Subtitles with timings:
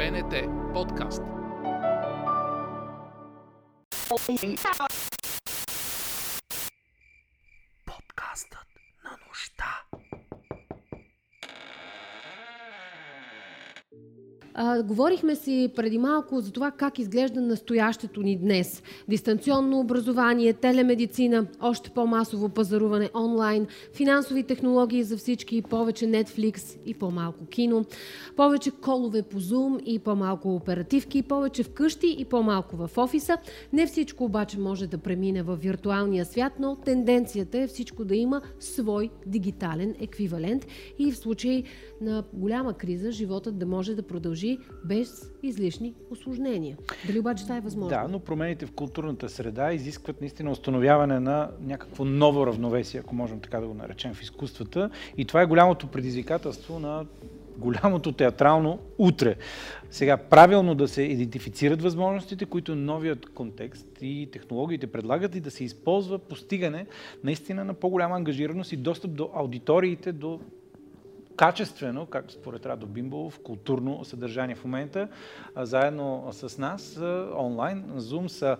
[0.00, 1.20] БНТ подкаст.
[14.84, 18.82] Говорихме си преди малко за това как изглежда настоящето ни днес.
[19.08, 27.46] Дистанционно образование, телемедицина, още по-масово пазаруване онлайн, финансови технологии за всички, повече Netflix и по-малко
[27.46, 27.84] кино,
[28.36, 33.36] повече колове по Zoom и по-малко оперативки, повече вкъщи и по-малко в офиса.
[33.72, 38.40] Не всичко обаче може да премине в виртуалния свят, но тенденцията е всичко да има
[38.60, 40.66] свой дигитален еквивалент
[40.98, 41.62] и в случай
[42.00, 46.76] на голяма криза животът да може да продължи без излишни осложнения.
[47.06, 47.88] Дали обаче това е възможно?
[47.88, 53.40] Да, но промените в културната среда изискват наистина установяване на някакво ново равновесие, ако можем
[53.40, 54.90] така да го наречем в изкуствата.
[55.16, 57.06] И това е голямото предизвикателство на
[57.58, 59.36] голямото театрално утре.
[59.90, 65.64] Сега, правилно да се идентифицират възможностите, които новият контекст и технологиите предлагат и да се
[65.64, 66.86] използва постигане
[67.24, 70.40] наистина на по-голяма ангажираност и достъп до аудиториите, до
[71.40, 75.08] качествено, както според Радо Бимболов, културно съдържание в момента.
[75.56, 76.98] Заедно с нас
[77.36, 78.56] онлайн на Zoom са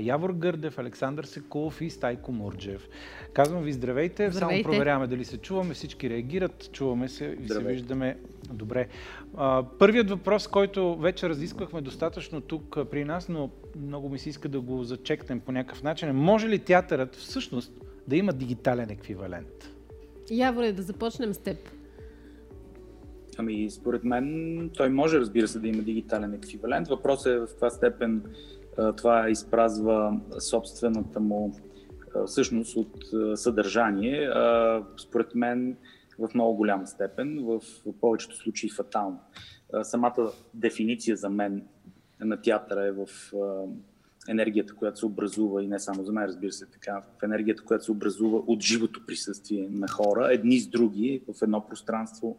[0.00, 2.88] Явор Гърдев, Александър Секулов и Стайко Мурджев.
[3.32, 4.62] Казвам ви здравейте, здравейте.
[4.62, 8.18] само проверяваме дали се чуваме, всички реагират, чуваме се и се виждаме
[8.52, 8.88] добре.
[9.78, 14.60] Първият въпрос, който вече разисквахме достатъчно тук при нас, но много ми се иска да
[14.60, 17.72] го зачекнем по някакъв начин, е може ли театърът всъщност
[18.08, 19.70] да има дигитален еквивалент?
[20.30, 21.58] Яворе, да започнем с теб.
[23.38, 26.88] Ами, според мен той може, разбира се, да има дигитален еквивалент.
[26.88, 28.22] Въпросът е в каква степен
[28.96, 31.54] това изпразва собствената му
[32.26, 33.04] същност от
[33.38, 34.30] съдържание.
[34.96, 35.76] Според мен
[36.18, 37.60] в много голяма степен, в
[38.00, 39.20] повечето случаи фатално.
[39.82, 41.62] Самата дефиниция за мен
[42.20, 43.06] на театъра е в
[44.28, 47.84] енергията, която се образува, и не само за мен, разбира се, така, в енергията, която
[47.84, 52.36] се образува от живото присъствие на хора, едни с други, в едно пространство,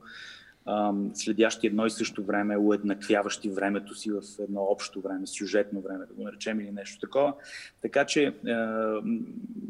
[1.13, 6.13] следящи едно и също време, уеднаквяващи времето си в едно общо време, сюжетно време, да
[6.13, 7.33] го наречем или нещо такова.
[7.81, 8.35] Така че,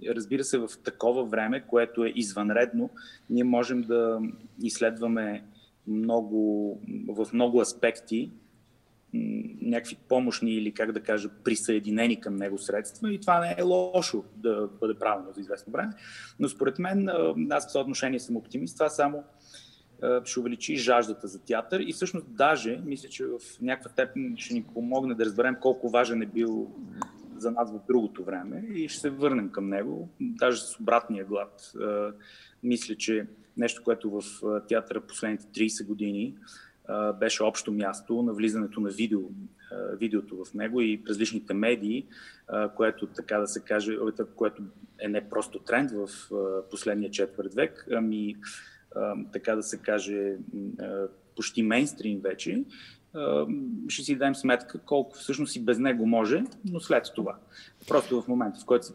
[0.08, 2.90] разбира се, в такова време, което е извънредно,
[3.30, 4.20] ние можем да
[4.64, 5.44] изследваме
[5.88, 8.32] много, в много аспекти
[9.62, 14.24] някакви помощни или, как да кажа, присъединени към него средства и това не е лошо
[14.36, 15.94] да бъде правилно за известно време.
[16.40, 17.10] Но според мен,
[17.52, 19.24] аз в това отношение съм оптимист, това само
[20.24, 24.64] ще увеличи жаждата за театър и всъщност даже, мисля, че в някаква степен ще ни
[24.64, 26.72] помогне да разберем колко важен е бил
[27.38, 31.74] за нас в другото време и ще се върнем към него, даже с обратния глад.
[32.64, 33.28] Мисля, че
[33.58, 34.22] нещо, което в
[34.68, 36.36] театъра последните 30 години
[37.20, 39.22] беше общо място на влизането на видео,
[39.94, 42.06] видеото в него и различните медии,
[42.76, 43.98] което така да се каже,
[44.36, 44.64] което
[45.00, 46.08] е не просто тренд в
[46.72, 48.36] последния четвърт век, ами
[49.34, 50.36] така да се каже,
[51.36, 52.64] почти мейнстрим вече,
[53.88, 57.36] ще си дадем сметка колко всъщност и без него може, но след това.
[57.88, 58.94] Просто в момента, в който се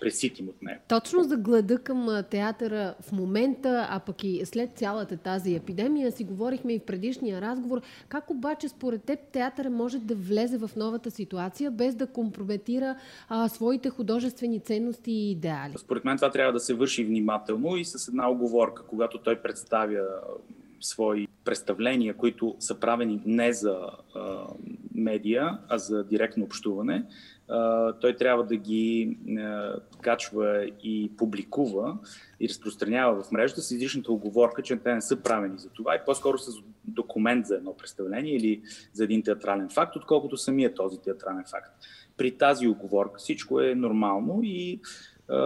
[0.00, 0.80] преситим от него.
[0.88, 6.24] Точно за глада към театъра в момента, а пък и след цялата тази епидемия, си
[6.24, 7.80] говорихме и в предишния разговор.
[8.08, 12.96] Как обаче според теб театъра може да влезе в новата ситуация, без да компрометира
[13.28, 15.72] а, своите художествени ценности и идеали?
[15.78, 20.00] Според мен това трябва да се върши внимателно и с една оговорка, когато той представя
[20.84, 23.78] свои представления, които са правени не за
[24.14, 24.46] а,
[24.94, 27.04] медия, а за директно общуване,
[27.48, 31.98] а, той трябва да ги а, качва и публикува
[32.40, 36.04] и разпространява в мрежата с изричната оговорка, че те не са правени за това и
[36.06, 36.52] по-скоро с
[36.84, 38.62] документ за едно представление или
[38.92, 41.70] за един театрален факт, отколкото самия този театрален факт.
[42.16, 44.80] При тази оговорка всичко е нормално и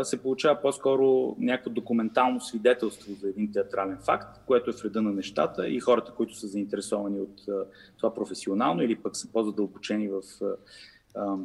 [0.02, 5.12] се получава по-скоро някакво документално свидетелство за един театрален факт, което е в реда на
[5.12, 7.42] нещата и хората, които са заинтересовани от
[7.96, 10.22] това професионално или пък са по-задълбочени в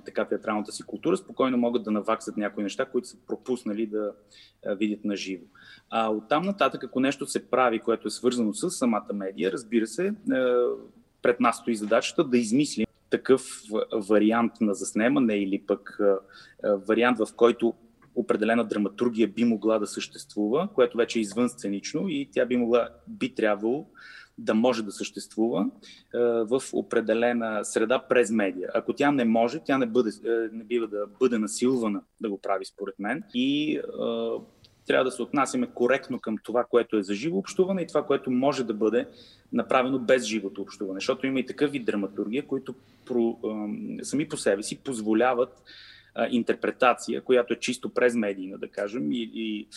[0.05, 4.11] така театралната си култура, спокойно могат да наваксат някои неща, които са пропуснали да
[4.65, 5.43] видят на живо.
[5.89, 10.13] А оттам нататък, ако нещо се прави, което е свързано с самата медия, разбира се,
[11.21, 13.61] пред нас стои задачата да измислим такъв
[14.09, 15.99] вариант на заснемане или пък
[16.63, 17.73] вариант, в който
[18.15, 22.89] определена драматургия би могла да съществува, което вече е извън сценично и тя би могла,
[23.07, 23.85] би трябвало
[24.37, 25.69] да може да съществува
[26.15, 28.69] е, в определена среда през медия.
[28.73, 32.37] Ако тя не може, тя не, бъде, е, не бива да бъде насилвана да го
[32.37, 33.23] прави, според мен.
[33.33, 33.81] И е,
[34.87, 38.31] трябва да се отнасяме коректно към това, което е за живо общуване и това, което
[38.31, 39.07] може да бъде
[39.53, 40.97] направено без живото общуване.
[40.97, 42.75] Защото има и такъв вид драматургия, които
[43.05, 43.37] про,
[44.01, 45.63] сами по себе си позволяват
[46.29, 49.67] интерпретация, която е чисто през медийна, да кажем, и, и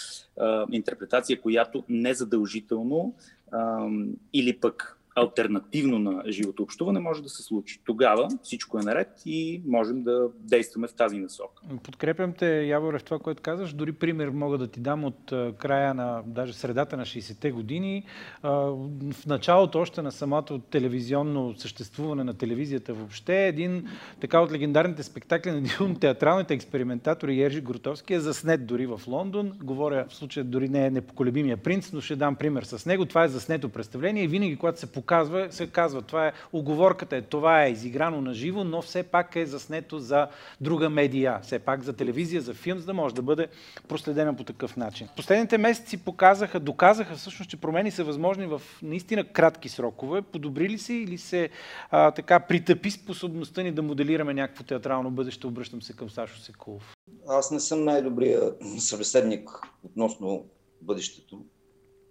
[0.41, 3.15] а, интерпретация, която незадължително
[3.53, 3.89] а,
[4.33, 7.81] или пък альтернативно на живото общуване може да се случи.
[7.85, 11.63] Тогава всичко е наред и можем да действаме в тази насока.
[11.83, 13.73] Подкрепям те, Яворе, в това, което казваш.
[13.73, 18.05] Дори пример мога да ти дам от края на, даже средата на 60-те години.
[18.43, 23.89] В началото още на самото телевизионно съществуване на телевизията въобще, един
[24.21, 29.01] така от легендарните спектакли на един от театралните експериментатори Ержи Гротовски е заснет дори в
[29.07, 29.53] Лондон.
[29.63, 33.07] Говоря в случая дори не е непоколебимия принц, но ще дам пример с него.
[33.07, 37.23] Това е заснето представление и винаги, когато се показва, се казва, това е оговорката, е,
[37.23, 40.29] това е изиграно на живо, но все пак е заснето за
[40.61, 43.47] друга медия, все пак за телевизия, за филм, за да може да бъде
[43.89, 45.09] проследена по такъв начин.
[45.17, 50.23] Последните месеци показаха, доказаха всъщност, че промени са възможни в наистина кратки срокове.
[50.23, 51.49] Подобри ли се или се
[51.91, 55.47] а, така притъпи способността ни да моделираме някакво театрално бъдеще?
[55.47, 56.95] Обръщам се към Сашо Секулов.
[57.29, 59.51] Аз не съм най-добрият събеседник
[59.85, 60.45] относно
[60.81, 61.45] бъдещето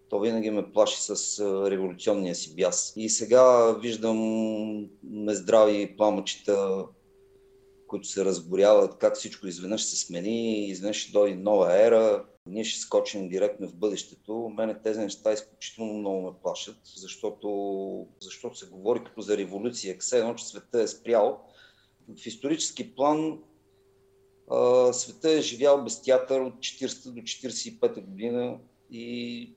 [0.09, 1.39] то винаги ме плаши с
[1.71, 2.93] революционния си бяс.
[2.95, 6.85] И сега виждам нездрави пламъчета,
[7.87, 12.81] които се разгоряват, как всичко изведнъж се смени, изведнъж ще дойде нова ера, ние ще
[12.81, 14.51] скочим директно в бъдещето.
[14.57, 20.19] Мене тези неща изключително много ме плашат, защото, защото се говори като за революция, все
[20.19, 21.41] едно, че света е спрял.
[22.17, 23.39] В исторически план
[24.91, 28.57] света е живял без театър от 40 до 45 година
[28.91, 29.55] и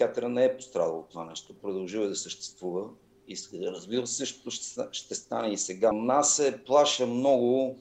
[0.00, 1.54] театъра не е пострадал от това нещо.
[1.54, 2.88] Продължил е да съществува.
[3.28, 4.50] И разбира се, ще,
[4.92, 5.92] ще стане и сега.
[5.92, 7.78] Нас се плаша много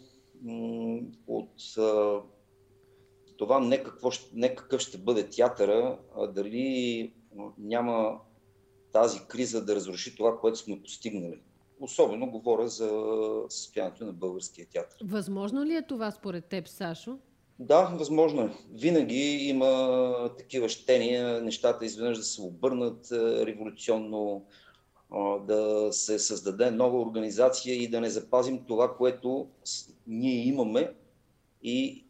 [1.28, 1.52] от
[3.38, 7.14] това не, какво, не какъв ще бъде театъра, а дали
[7.58, 8.20] няма
[8.92, 11.42] тази криза да разруши това, което сме постигнали.
[11.80, 12.90] Особено говоря за
[13.50, 14.98] състоянието на българския театър.
[15.04, 17.18] Възможно ли е това според теб, Сашо?
[17.60, 18.50] Да, възможно е.
[18.74, 24.46] Винаги има такива щения, нещата изведнъж да се обърнат е, революционно,
[25.42, 29.48] да се създаде нова организация и да не запазим това, което
[30.08, 30.94] ние имаме
[31.64, 32.06] и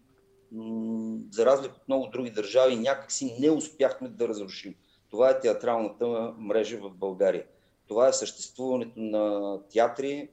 [1.31, 4.75] за разлика от много други държави някакси не успяхме да разрушим.
[5.09, 7.45] Това е театралната мрежа в България.
[7.87, 10.29] Това е съществуването на театри,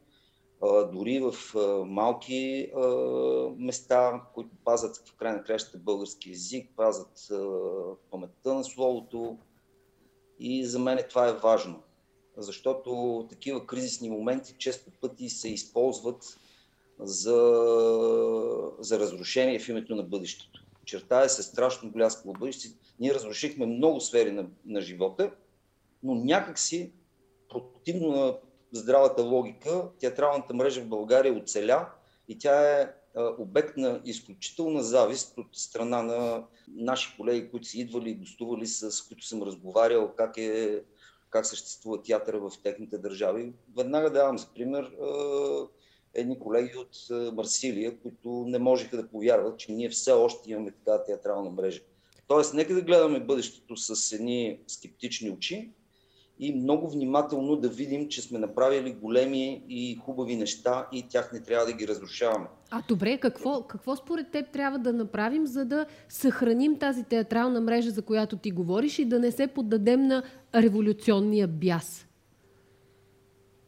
[0.92, 1.54] дори в
[1.86, 2.70] малки
[3.58, 7.28] места, които пазят в край на кращата български язик, пазят
[8.10, 9.38] паметта на словото.
[10.38, 11.82] И за мен това е важно,
[12.36, 16.38] защото такива кризисни моменти често пъти се използват
[17.00, 17.34] за,
[18.78, 20.62] за разрушение в името на бъдещето.
[20.84, 22.68] Чертая се страшно бляскаво бъдеще.
[23.00, 25.30] Ние разрушихме много сфери на, на живота,
[26.02, 26.92] но някакси
[27.48, 28.38] противно на
[28.72, 31.88] здравата логика, театралната мрежа в България оцеля
[32.28, 32.92] и тя е
[33.38, 39.02] обект на изключителна завист от страна на наши колеги, които са идвали и гостували, с
[39.02, 40.82] които съм разговарял как, е,
[41.30, 43.52] как съществува театъра в техните държави.
[43.76, 44.92] Веднага давам за пример
[46.14, 46.96] едни колеги от
[47.34, 51.80] Марсилия, които не можеха да повярват, че ние все още имаме така театрална мрежа.
[52.28, 55.70] Тоест, нека да гледаме бъдещето с едни скептични очи,
[56.38, 61.42] и много внимателно да видим, че сме направили големи и хубави неща и тях не
[61.42, 62.46] трябва да ги разрушаваме.
[62.70, 67.90] А добре, какво, какво според теб трябва да направим, за да съхраним тази театрална мрежа,
[67.90, 70.22] за която ти говориш и да не се поддадем на
[70.54, 72.06] революционния бяс?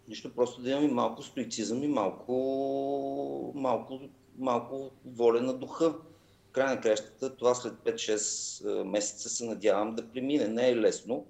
[0.09, 4.01] Нищо, просто да имаме малко стоицизъм и малко, малко,
[4.39, 5.91] малко воля на духа.
[6.49, 10.49] В край на кращата това след 5-6 месеца се надявам да премине.
[10.49, 11.27] Не е лесно,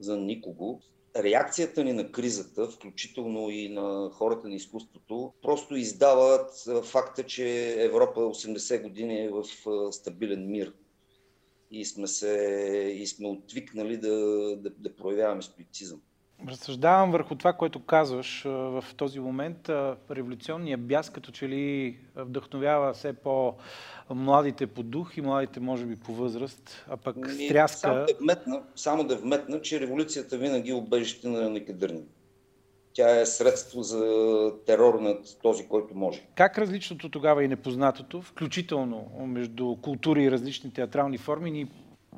[0.00, 0.80] за никого.
[1.16, 8.20] Реакцията ни на кризата, включително и на хората на изкуството, просто издават факта, че Европа
[8.20, 9.44] 80 години е в
[9.92, 10.72] стабилен мир.
[11.70, 12.32] И сме, се,
[12.96, 14.16] и сме отвикнали да,
[14.56, 16.00] да, да проявяваме стоицизъм.
[16.48, 19.68] Разсъждавам върху това, което казваш в този момент.
[20.10, 26.12] Революционният бяс като че ли вдъхновява все по-младите по дух и младите може би по
[26.12, 27.78] възраст, а пък Ми, стряска...
[27.78, 32.02] Само да, вметна, само да вметна, че революцията винаги е обежище на некадърни.
[32.92, 34.04] Тя е средство за
[34.66, 36.26] терор над този, който може.
[36.34, 41.66] Как различното тогава и непознатото, включително между култури и различни театрални форми, ни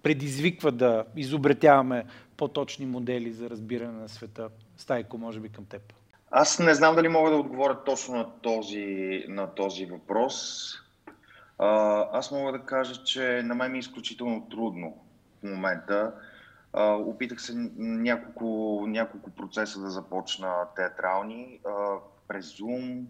[0.02, 2.04] предизвиква да изобретяваме
[2.42, 4.48] по-точни модели за разбиране на света?
[4.76, 5.92] Стайко, може би към теб.
[6.30, 10.68] Аз не знам дали мога да отговоря точно на този, на този въпрос.
[11.58, 11.68] А,
[12.12, 14.96] аз мога да кажа, че на мен ми е изключително трудно
[15.40, 16.12] в момента.
[16.72, 21.96] А, опитах се няколко, няколко процеса да започна театрални а,
[22.28, 23.04] през Zoom,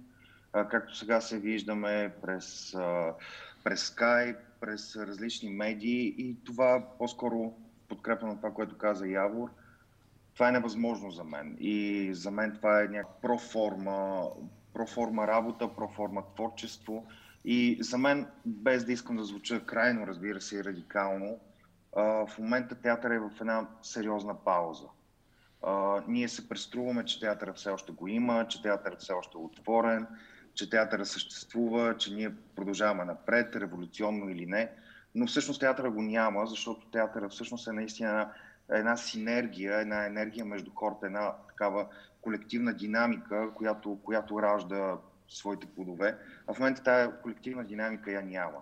[0.53, 3.15] а, както сега се виждаме, през, а,
[3.65, 7.55] през Skype, през различни медии и това по-скоро
[7.93, 9.51] подкрепа на това, което каза Явор.
[10.35, 11.57] Това е невъзможно за мен.
[11.61, 14.29] И за мен това е някаква проформа,
[14.75, 17.07] проформа работа, проформа творчество.
[17.45, 21.39] И за мен, без да искам да звуча крайно, разбира се, и радикално,
[21.97, 24.87] в момента театър е в една сериозна пауза.
[26.09, 30.07] Ние се преструваме, че театъра все още го има, че театър все още е отворен,
[30.55, 34.71] че театъра съществува, че ние продължаваме напред, революционно или не.
[35.15, 38.33] Но всъщност театъра го няма, защото театъра всъщност е наистина
[38.71, 41.87] една, синергия, една енергия между хората, една такава
[42.21, 46.19] колективна динамика, която, която ражда своите плодове.
[46.47, 48.59] А в момента тази колективна динамика я няма.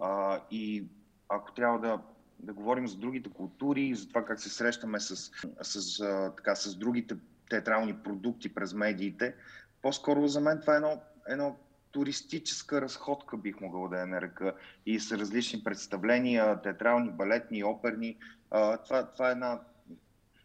[0.00, 0.86] А, и
[1.28, 1.98] ако трябва да,
[2.38, 5.30] да говорим за другите култури, за това как се срещаме с,
[5.62, 7.16] с, а, така, с другите
[7.50, 9.34] театрални продукти през медиите,
[9.82, 11.56] по-скоро за мен това е едно, едно
[11.92, 14.54] туристическа разходка, бих могъл да я нарека.
[14.86, 18.16] И с различни представления, театрални, балетни, оперни.
[18.84, 19.60] Това, това е една,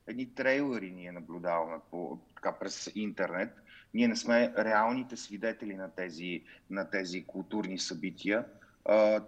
[0.07, 3.49] едни трейлери ние наблюдаваме по, така, през интернет.
[3.93, 8.45] Ние не сме реалните свидетели на тези, на тези културни събития.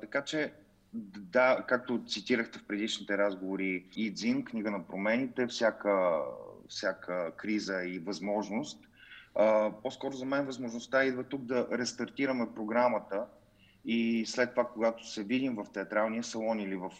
[0.02, 0.54] Така че,
[0.94, 6.22] да, както цитирахте в предишните разговори, и Дзин, книга на промените, всяка,
[6.68, 8.89] всяка криза и възможност.
[9.84, 13.26] По-скоро за мен възможността идва тук да рестартираме програмата
[13.86, 16.92] и след това, когато се видим в театралния салон или в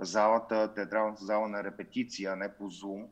[0.00, 3.06] залата, театралната зала на репетиция, а не по Zoom,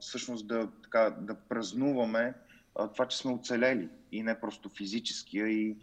[0.00, 2.34] всъщност да, така, да празнуваме
[2.92, 5.76] това, че сме оцелели и не просто физически, а и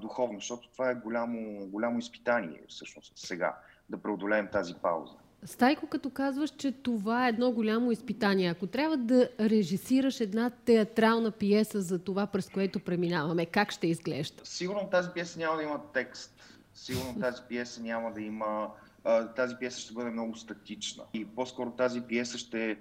[0.00, 3.56] духовно, защото това е голямо, голямо изпитание всъщност сега,
[3.88, 5.14] да преодолеем тази пауза.
[5.44, 11.30] Стайко, като казваш, че това е едно голямо изпитание, ако трябва да режисираш една театрална
[11.30, 14.42] пиеса за това, през което преминаваме, как ще изглежда?
[14.44, 16.42] Сигурно тази пиеса няма да има текст.
[16.74, 18.68] Сигурно тази пиеса няма да има
[19.36, 21.04] тази пиеса ще бъде много статична.
[21.14, 22.78] И по-скоро тази пиеса ще,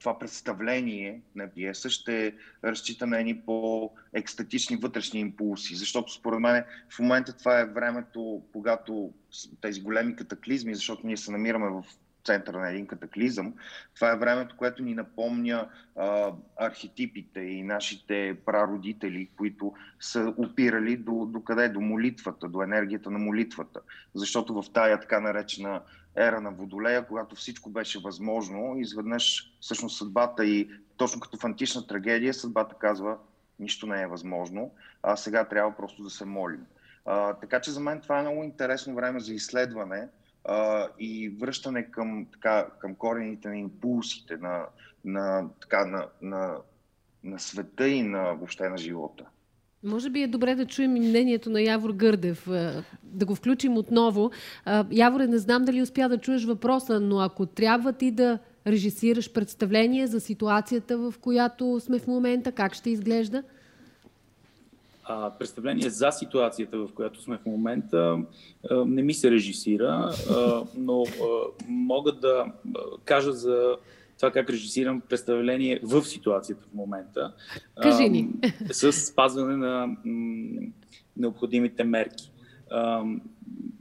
[0.00, 5.74] това представление на пиеса ще разчита на едни по-екстатични вътрешни импулси.
[5.74, 9.12] Защото според мен в момента това е времето, когато
[9.60, 11.84] тези големи катаклизми, защото ние се намираме в
[12.26, 13.54] центъра на един катаклизъм.
[13.94, 21.26] Това е времето, което ни напомня а, архетипите и нашите прародители, които са опирали до,
[21.26, 21.68] до къде?
[21.68, 23.80] До молитвата, до енергията на молитвата.
[24.14, 25.82] Защото в тая така наречена
[26.16, 31.86] ера на Водолея, когато всичко беше възможно, изведнъж всъщност съдбата и точно като в антична
[31.86, 33.18] трагедия, съдбата казва
[33.60, 36.66] нищо не е възможно, а сега трябва просто да се молим.
[37.04, 40.08] А, така че за мен това е много интересно време за изследване,
[40.48, 44.64] а, и връщане към, така, към корените на импулсите на,
[45.04, 46.56] на, така, на, на,
[47.24, 49.24] на света и на, въобще на живота.
[49.84, 52.48] Може би е добре да чуем и мнението на Явор Гърдев,
[53.02, 54.30] да го включим отново.
[54.90, 60.06] Яворе, не знам дали успя да чуеш въпроса, но ако трябва ти да режисираш представление
[60.06, 63.42] за ситуацията, в която сме в момента, как ще изглежда?
[65.08, 68.18] А, представление за ситуацията, в която сме в момента,
[68.70, 71.06] а, не ми се режисира, а, но а,
[71.68, 72.44] мога да
[73.04, 73.76] кажа за
[74.16, 77.32] това как режисирам представление в ситуацията в момента.
[77.82, 78.28] Кажи ни.
[78.70, 80.60] А, с спазване на м,
[81.16, 82.32] необходимите мерки.
[82.70, 83.04] А,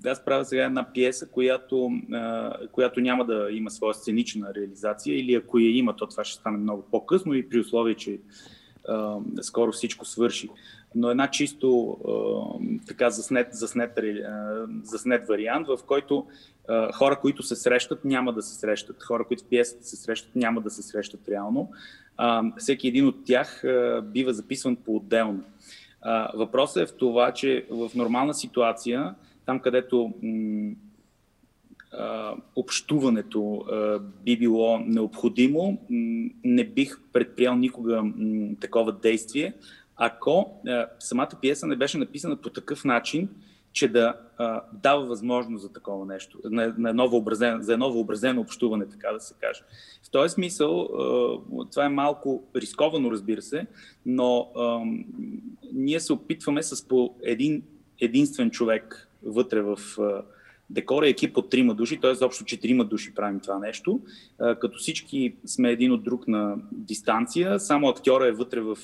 [0.05, 5.33] аз правя сега една пиеса, която, а, която няма да има своя сценична реализация или
[5.33, 8.19] ако я има, то това ще стане много по-късно и при условие, че
[9.41, 10.49] скоро всичко свърши
[10.95, 11.97] но една чисто
[12.87, 13.99] така заснет, заснет,
[14.83, 16.25] заснет вариант, в който
[16.93, 19.03] хора, които се срещат, няма да се срещат.
[19.03, 21.71] Хора, които в пиесата се срещат, няма да се срещат реално.
[22.57, 23.63] Всеки един от тях
[24.03, 25.43] бива записван по-отделно.
[26.33, 29.15] Въпросът е в това, че в нормална ситуация,
[29.45, 30.13] там където
[32.55, 33.65] общуването
[34.23, 35.77] би било необходимо,
[36.43, 38.03] не бих предприял никога
[38.59, 39.53] такова действие,
[39.95, 40.61] ако
[40.99, 43.29] самата пиеса не беше написана по такъв начин,
[43.73, 44.13] че да
[44.73, 46.39] дава възможност за такова нещо,
[46.77, 49.61] на, образен, за едно въобразено общуване, така да се каже.
[50.03, 50.89] В този смисъл,
[51.71, 53.67] това е малко рисковано, разбира се,
[54.05, 54.51] но
[55.73, 57.63] ние се опитваме с по един
[58.01, 59.77] единствен човек вътре в
[60.69, 62.25] декора, екип от трима души, т.е.
[62.25, 63.99] общо четирима души правим това нещо,
[64.37, 68.77] като всички сме един от друг на дистанция, само актьора е вътре в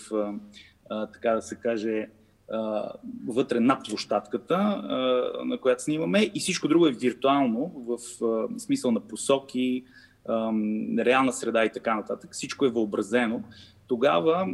[1.13, 2.07] така да се каже,
[3.27, 4.57] вътре на площадката,
[5.45, 7.97] на която снимаме и всичко друго е виртуално, в
[8.59, 9.83] смисъл на посоки,
[10.99, 12.29] реална среда и така нататък.
[12.33, 13.43] Всичко е въобразено.
[13.87, 14.47] Тогава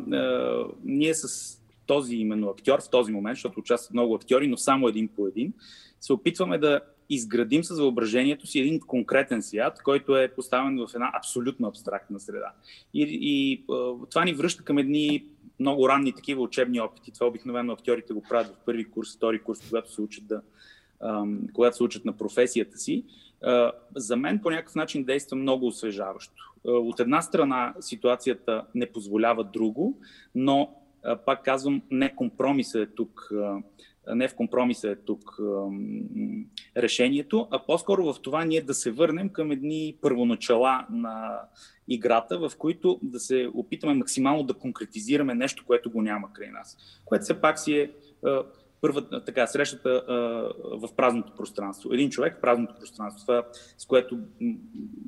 [0.84, 1.54] ние с
[1.86, 5.54] този именно актьор в този момент, защото участват много актьори, но само един по един,
[6.00, 6.80] се опитваме да
[7.10, 12.52] изградим с въображението си един конкретен свят, който е поставен в една абсолютно абстрактна среда.
[12.94, 13.64] И, и
[14.10, 15.26] това ни връща към едни
[15.60, 17.12] много ранни такива учебни опити.
[17.12, 20.42] Това обикновено актьорите го правят в първи курс, втори курс, когато се учат, да,
[21.54, 23.04] когато се учат на професията си.
[23.96, 26.54] За мен по някакъв начин действа много освежаващо.
[26.64, 30.00] От една страна ситуацията не позволява друго,
[30.36, 30.76] но
[31.26, 33.32] пак казвам, не компромиса е тук
[34.16, 35.38] не в компромиса е тук
[36.78, 41.42] решението, а по-скоро в това ние да се върнем към едни първоначала на
[41.88, 46.78] играта, в които да се опитаме максимално да конкретизираме нещо, което го няма край нас.
[47.06, 47.92] Което все пак си е
[48.82, 50.04] първата така, срещата
[50.64, 51.94] в празното пространство.
[51.94, 53.44] Един човек в празното пространство, това,
[53.78, 54.20] с което,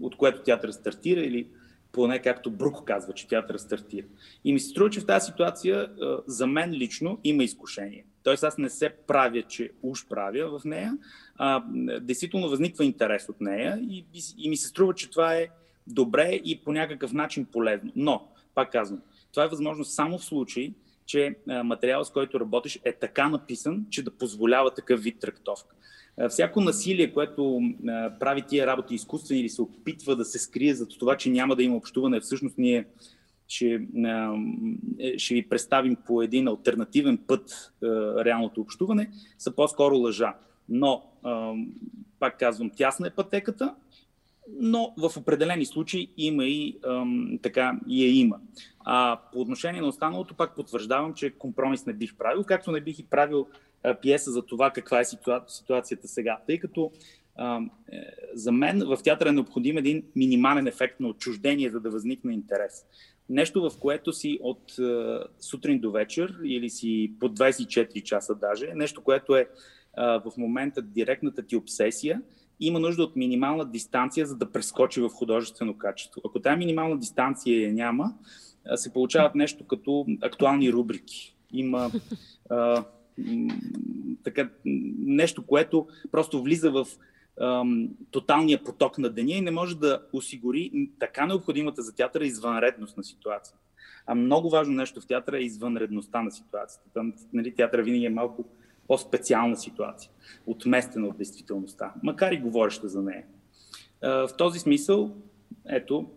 [0.02, 1.48] от което театър стартира или
[1.92, 4.06] поне както Брук казва, че театър стартира.
[4.44, 5.92] И ми се струва, че в тази ситуация
[6.28, 8.06] за мен лично има изкушение.
[8.24, 10.98] Тоест аз не се правя, че уж правя в нея,
[11.38, 11.64] а
[12.02, 15.48] действително възниква интерес от нея и, и, и ми се струва, че това е
[15.88, 17.92] добре и по някакъв начин полезно.
[17.96, 20.74] Но, пак казвам, това е възможно само в случай,
[21.06, 25.76] че материалът, с който работиш, е така написан, че да позволява такъв вид трактовка.
[26.30, 27.62] Всяко насилие, което
[28.20, 31.64] прави тия работи изкуствени или се опитва да се скрие за това, че няма да
[31.64, 32.86] има общуване, всъщност ние
[33.50, 33.82] ще,
[35.00, 37.74] е, ще ви представим по един альтернативен път
[38.26, 40.34] реалното общуване, са по-скоро лъжа.
[40.70, 41.04] Но,
[42.20, 43.76] пак казвам, тясна е пътеката,
[44.60, 46.78] но в определени случаи има и
[47.42, 48.40] така и я има.
[48.86, 53.00] А по отношение на останалото, пак потвърждавам, че компромис не бих правил, както не бих
[53.00, 53.48] и правил
[54.02, 55.06] пиеса за това каква е
[55.48, 56.40] ситуацията сега.
[56.48, 56.92] Тъй като
[57.36, 57.98] а, е,
[58.34, 62.86] за мен в театъра е необходим един минимален ефект на отчуждение, за да възникне интерес
[63.30, 68.72] нещо, в което си от uh, сутрин до вечер или си по 24 часа даже,
[68.76, 69.48] нещо, което е
[70.00, 72.22] uh, в момента директната ти обсесия,
[72.60, 76.22] има нужда от минимална дистанция, за да прескочи в художествено качество.
[76.26, 78.14] Ако тази минимална дистанция я няма,
[78.76, 81.36] се получават нещо като актуални рубрики.
[81.54, 81.92] Има
[82.50, 82.86] uh,
[84.24, 84.50] така,
[85.06, 86.88] нещо, което просто влиза в
[88.12, 93.04] тоталния поток на деня и не може да осигури така необходимата за театъра извънредност на
[93.04, 93.60] ситуацията.
[94.06, 96.90] А много важно нещо в театъра е извънредността на ситуацията.
[96.94, 98.46] Там, нали, театъра винаги е малко
[98.88, 100.12] по-специална ситуация,
[100.46, 103.24] отместена от действителността, макар и говореща за нея.
[104.02, 105.16] В този смисъл,
[105.68, 106.10] ето,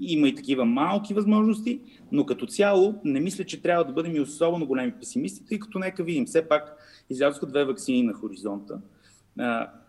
[0.00, 1.80] има и такива малки възможности,
[2.12, 5.78] но като цяло не мисля, че трябва да бъдем и особено големи песимисти, тъй като
[5.78, 6.76] нека видим, все пак
[7.10, 8.80] излязоха две вакцини на хоризонта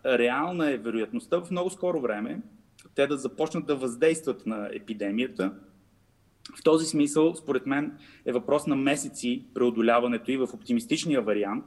[0.06, 2.40] реална е вероятността в много скоро време
[2.94, 5.52] те да започнат да въздействат на епидемията.
[6.58, 11.64] В този смисъл, според мен, е въпрос на месеци преодоляването и в оптимистичния вариант.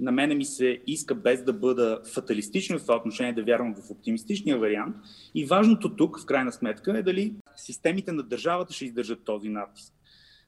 [0.00, 3.90] На мене ми се иска без да бъда фаталистичен в това отношение, да вярвам в
[3.90, 4.96] оптимистичния вариант.
[5.34, 9.92] И важното тук, в крайна сметка, е дали системите на държавата ще издържат този натиск.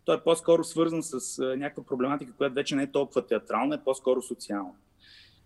[0.05, 4.23] Той е по-скоро свързан с някаква проблематика, която вече не е толкова театрална, е по-скоро
[4.23, 4.73] социална.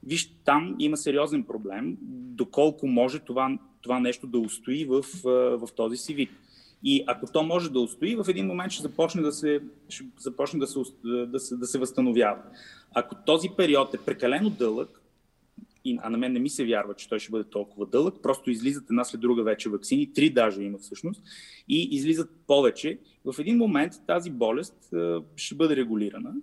[0.07, 1.97] Виж, там има сериозен проблем,
[2.37, 5.05] доколко може това, това нещо да устои в,
[5.59, 6.31] в този си вид.
[6.85, 10.61] И ако то може да устои, в един момент ще започне да се, ще започне
[10.61, 12.43] да се, да се, да се възстановява.
[12.95, 15.03] Ако този период е прекалено дълъг,
[15.99, 18.91] а на мен не ми се вярва, че той ще бъде толкова дълъг, просто излизат
[18.91, 21.23] една след друга вече вакцини, три даже има всъщност,
[21.69, 22.99] и излизат повече.
[23.25, 24.95] В един момент тази болест
[25.37, 26.35] ще бъде регулирана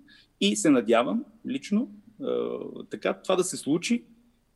[0.41, 1.91] и се надявам лично
[2.89, 4.03] така това да се случи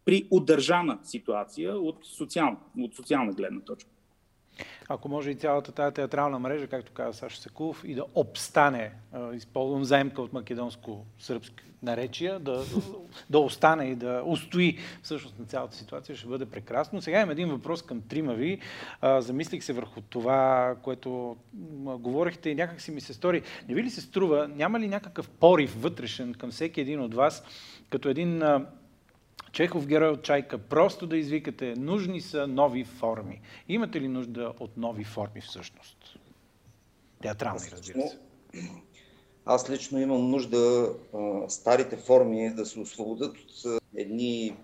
[0.05, 3.89] при удържана ситуация от социална, от социална гледна точка.
[4.89, 8.93] Ако може и цялата тази театрална мрежа, както каза Саша Секулов, и да обстане,
[9.33, 12.65] използвам заемка от македонско-сръбски наречия, да,
[13.29, 17.01] да остане и да устои всъщност на цялата ситуация, ще бъде прекрасно.
[17.01, 18.59] Сега имам един въпрос към трима ви.
[19.19, 21.37] Замислих се върху това, което
[21.99, 23.41] говорихте и някак си ми се стори.
[23.67, 27.43] Не ви ли се струва, няма ли някакъв порив вътрешен към всеки един от вас,
[27.89, 28.43] като един
[29.51, 33.41] Чехов герой от Чайка, просто да извикате, нужни са нови форми.
[33.67, 36.17] Имате ли нужда от нови форми всъщност?
[37.21, 38.19] Театрални, разбира се.
[39.49, 44.57] Аз лично имам нужда а, старите форми да се освободят от а, едни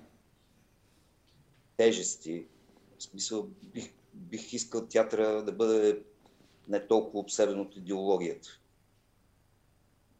[1.78, 2.46] тежести.
[2.98, 6.04] В смисъл, бих, бих искал театъра да бъде
[6.68, 8.50] не толкова обсебен от идеологията.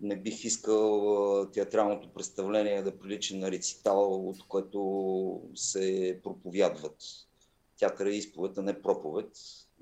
[0.02, 7.04] не бих искал театралното представление да прилича на рецитал, от което се проповядват.
[7.80, 9.30] Театър е изповед, а не проповед.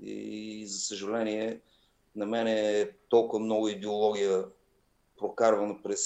[0.00, 1.60] И за съжаление,
[2.16, 4.44] на мен е толкова много идеология
[5.22, 6.02] прокарвана през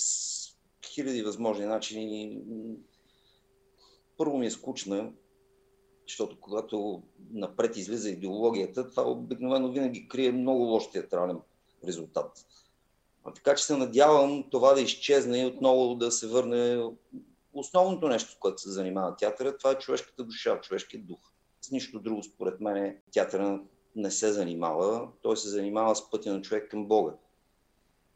[0.87, 2.41] хиляди възможни начини.
[4.17, 5.13] Първо ми е скучна,
[6.09, 11.39] защото когато напред излиза идеологията, това обикновено винаги крие много лош театрален
[11.87, 12.47] резултат.
[13.25, 16.91] А така че се надявам това да изчезне и отново да се върне
[17.53, 21.19] основното нещо, с което се занимава театъра, това е човешката душа, човешкият дух.
[21.61, 23.61] С нищо друго, според мен, театъра
[23.97, 25.09] не се занимава.
[25.23, 27.13] Той се занимава с пътя на човек към Бога.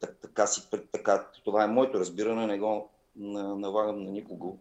[0.01, 4.59] Так, така си, така, това е моето разбиране, не го налагам на никого.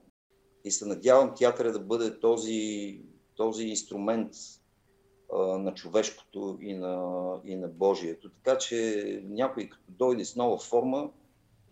[0.63, 3.01] И се надявам театъра да бъде този,
[3.35, 4.33] този инструмент
[5.33, 7.13] а, на човешкото и на,
[7.45, 8.29] и на Божието.
[8.29, 11.09] Така че някой като дойде с нова форма,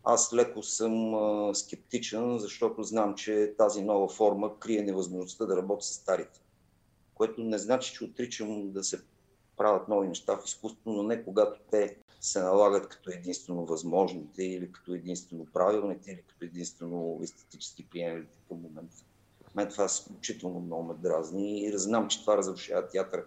[0.04, 5.86] аз леко съм а, скептичен, защото знам, че тази нова форма крие невъзможността да работя
[5.86, 6.42] с старите.
[7.14, 9.02] Което не значи, че отричам да се
[9.58, 14.72] правят нови неща в изкуството, но не когато те се налагат като единствено възможните или
[14.72, 18.96] като единствено правилните или като единствено естетически приемливите към момента.
[19.56, 23.26] Мен това изключително много ме дразни и знам, че това разрушава театър.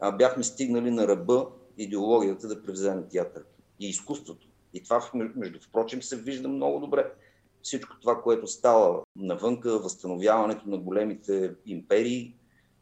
[0.00, 1.46] А бяхме стигнали на ръба
[1.78, 3.44] идеологията да превземе театър
[3.80, 4.48] и изкуството.
[4.74, 7.12] И това, между впрочем, се вижда много добре.
[7.62, 12.34] Всичко това, което става навънка, възстановяването на големите империи,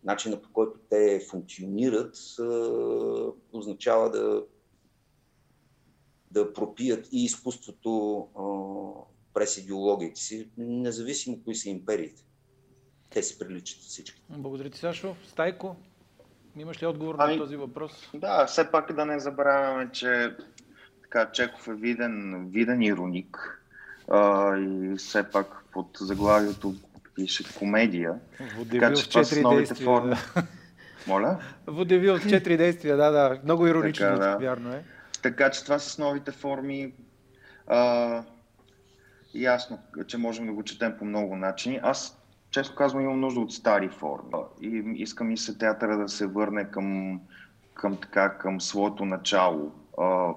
[0.04, 2.16] начина по който те функционират,
[3.52, 4.44] означава да
[6.32, 8.44] да пропият и изкуството а,
[9.34, 12.22] през идеологиите си, независимо кои са империите.
[13.10, 14.22] Те се приличат всички.
[14.28, 15.16] Благодаря ти, Сашо.
[15.28, 15.76] Стайко,
[16.56, 18.10] имаш ли отговор ами, на този въпрос?
[18.14, 20.36] Да, все пак да не забравяме, че
[21.02, 23.62] така, Чеков е виден, виден ироник
[24.08, 26.74] а, и все пак под заглавието
[27.14, 28.14] пише комедия.
[28.56, 29.84] Водевил така, че в четири действия.
[29.84, 30.10] Форми...
[30.10, 30.46] Да.
[31.06, 31.38] Моля?
[31.66, 33.40] Водевил в четири действия, да, да.
[33.44, 34.36] Много иронично, така, да.
[34.36, 34.84] вярно е.
[35.22, 36.92] Така че това с новите форми.
[37.66, 38.22] А,
[39.34, 41.80] ясно, че можем да го четем по много начини.
[41.82, 42.18] Аз,
[42.50, 44.30] често казвам, имам нужда от стари форми.
[44.60, 47.20] И искам и се театъра да се върне към,
[47.74, 49.72] към, така, към своето начало.
[49.98, 50.34] А,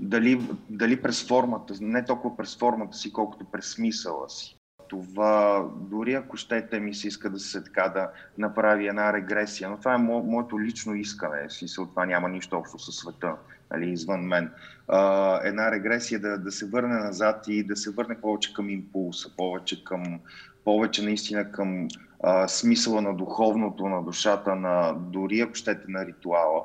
[0.00, 4.54] дали, дали през формата, не толкова през формата си, колкото през смисъла си.
[4.88, 9.78] Това, дори ако щете ми се иска да се така да направи една регресия, но
[9.78, 13.36] това е мо, моето лично искане, смисъл това няма нищо общо със света
[13.70, 14.50] нали, извън мен.
[14.88, 19.30] А, една регресия да, да се върне назад и да се върне повече към импулса,
[19.36, 20.20] повече, към,
[20.64, 21.88] повече наистина към
[22.22, 26.64] а, смисъла на духовното, на душата, на дори ако щете на ритуала.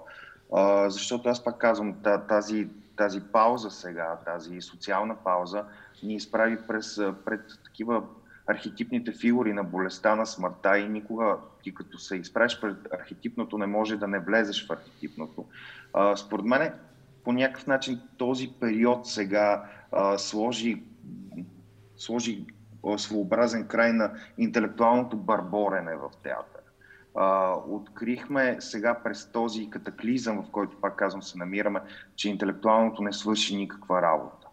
[0.53, 1.95] А, защото аз пак казвам,
[2.27, 5.63] тази, тази пауза сега, тази социална пауза,
[6.03, 8.03] ни изправи през, пред такива
[8.47, 13.65] архетипните фигури на болестта, на смъртта и никога ти като се изправиш пред архетипното не
[13.65, 15.45] може да не влезеш в архетипното.
[15.93, 16.73] А, според мен
[17.23, 20.83] по някакъв начин този период сега а, сложи,
[21.95, 22.45] сложи
[22.97, 26.61] своеобразен край на интелектуалното барборене в театър.
[27.15, 31.81] А, открихме сега през този катаклизъм, в който пак казвам се намираме,
[32.15, 34.47] че интелектуалното не свърши никаква работа.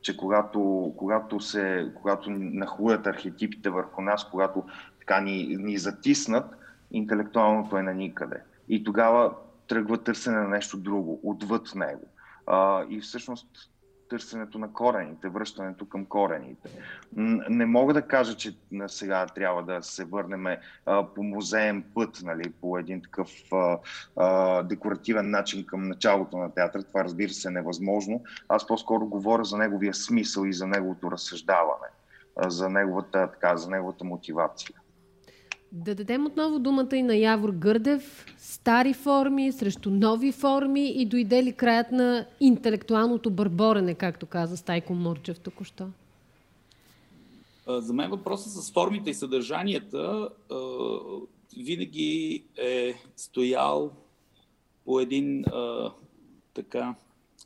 [0.00, 4.64] Че когато, когато, се, когато нахуят архетипите върху нас, когато
[4.98, 6.56] така ни, ни затиснат,
[6.90, 8.36] интелектуалното е на никъде.
[8.68, 9.34] И тогава
[9.72, 12.04] тръгва търсене на нещо друго, отвъд него.
[12.46, 13.46] А, и всъщност
[14.10, 16.68] търсенето на корените, връщането към корените.
[17.48, 18.56] Не мога да кажа, че
[18.86, 20.56] сега трябва да се върнем
[21.14, 23.78] по музеен път, нали, по един такъв а,
[24.16, 26.82] а, декоративен начин към началото на театър.
[26.82, 28.22] Това разбира се е невъзможно.
[28.48, 31.88] Аз по-скоро говоря за неговия смисъл и за неговото разсъждаване,
[32.46, 34.81] за неговата, така, за неговата мотивация.
[35.74, 38.26] Да дадем отново думата и на Явор Гърдев.
[38.38, 44.94] Стари форми срещу нови форми и дойде ли краят на интелектуалното бърборене, както каза Стайко
[44.94, 45.88] Мурчев току-що?
[47.68, 50.28] За мен въпросът с формите и съдържанията
[51.56, 53.90] винаги е стоял
[54.84, 55.44] по един
[56.54, 56.94] така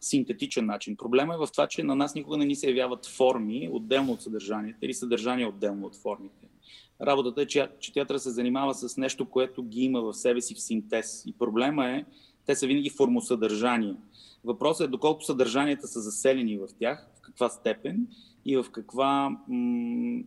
[0.00, 0.96] синтетичен начин.
[0.96, 4.22] Проблема е в това, че на нас никога не ни се явяват форми отделно от
[4.22, 6.45] съдържанията или съдържание отделно от формите.
[7.02, 10.54] Работата е, че, че театъра се занимава с нещо, което ги има в себе си
[10.54, 11.22] в синтез.
[11.26, 12.04] И проблема е,
[12.46, 13.94] те са винаги формосъдържание.
[14.44, 18.06] Въпросът е доколко съдържанията са заселени в тях, в каква степен
[18.44, 20.22] и в каква м-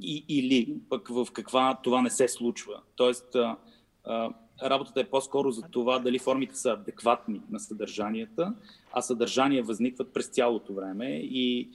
[0.00, 2.80] и, или пък в каква това не се случва.
[2.96, 3.56] Тоест, а,
[4.04, 4.30] а,
[4.62, 8.54] работата е по-скоро за това дали формите са адекватни на съдържанията,
[8.92, 11.70] а съдържания възникват през цялото време и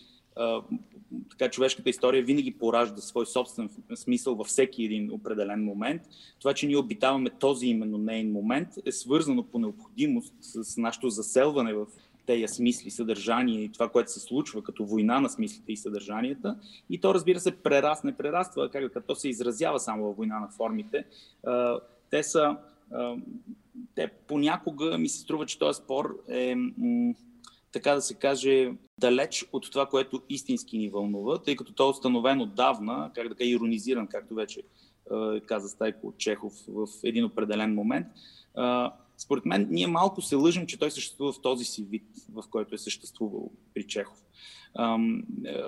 [1.29, 6.01] така човешката история винаги поражда свой собствен смисъл във всеки един определен момент.
[6.39, 11.73] Това, че ние обитаваме този именно нейн момент е свързано по необходимост с нашето заселване
[11.73, 11.85] в
[12.25, 16.57] тези смисли, съдържание и това, което се случва като война на смислите и съдържанията.
[16.89, 21.05] И то, разбира се, прерасне, прераства, как като се изразява само във война на формите.
[22.09, 22.57] Те са
[23.95, 26.55] те понякога ми се струва, че този спор е,
[27.71, 31.89] така да се каже, далеч от това, което истински ни вълнува, тъй като той е
[31.89, 37.73] установен отдавна, как да кажа, иронизиран, както вече е, каза Стайко Чехов в един определен
[37.73, 38.07] момент.
[38.07, 38.61] Е,
[39.17, 42.75] според мен, ние малко се лъжим, че той съществува в този си вид, в който
[42.75, 44.23] е съществувал при Чехов.
[45.45, 45.63] Е,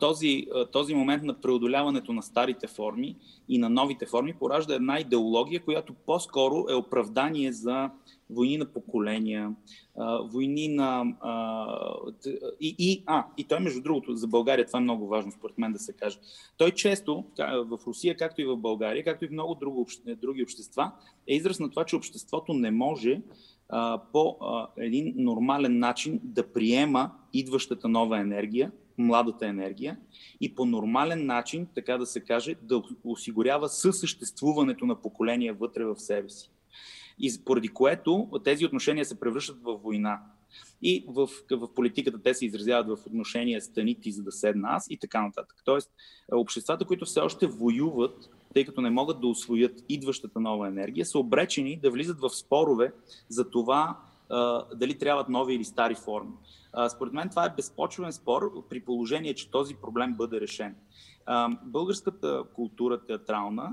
[0.00, 3.16] този, този момент на преодоляването на старите форми
[3.48, 7.90] и на новите форми поражда една идеология, която по-скоро е оправдание за
[8.30, 9.54] войни на поколения,
[10.32, 11.04] войни на...
[12.60, 15.72] И, и, а, и той, между другото, за България това е много важно, според мен
[15.72, 16.18] да се каже.
[16.56, 19.54] Той често, в Русия, както и в България, както и в много
[20.20, 20.92] други общества,
[21.26, 23.22] е израз на това, че обществото не може
[24.12, 24.36] по
[24.76, 29.96] един нормален начин да приема идващата нова енергия, младата енергия
[30.40, 35.96] и по нормален начин, така да се каже, да осигурява съсъществуването на поколения вътре в
[35.96, 36.50] себе си.
[37.20, 40.20] И поради което тези отношения се превръщат в война.
[40.82, 44.86] И в, в политиката те се изразяват в отношения стани ти, за да седна аз
[44.90, 45.62] и така нататък.
[45.64, 45.90] Тоест,
[46.32, 51.18] обществата, които все още воюват тъй като не могат да освоят идващата нова енергия, са
[51.18, 52.92] обречени да влизат в спорове
[53.28, 53.98] за това
[54.30, 56.32] а, дали трябват нови или стари форми.
[56.72, 60.76] А, според мен това е безпочвен спор при положение, че този проблем бъде решен.
[61.62, 63.72] Българската култура театрална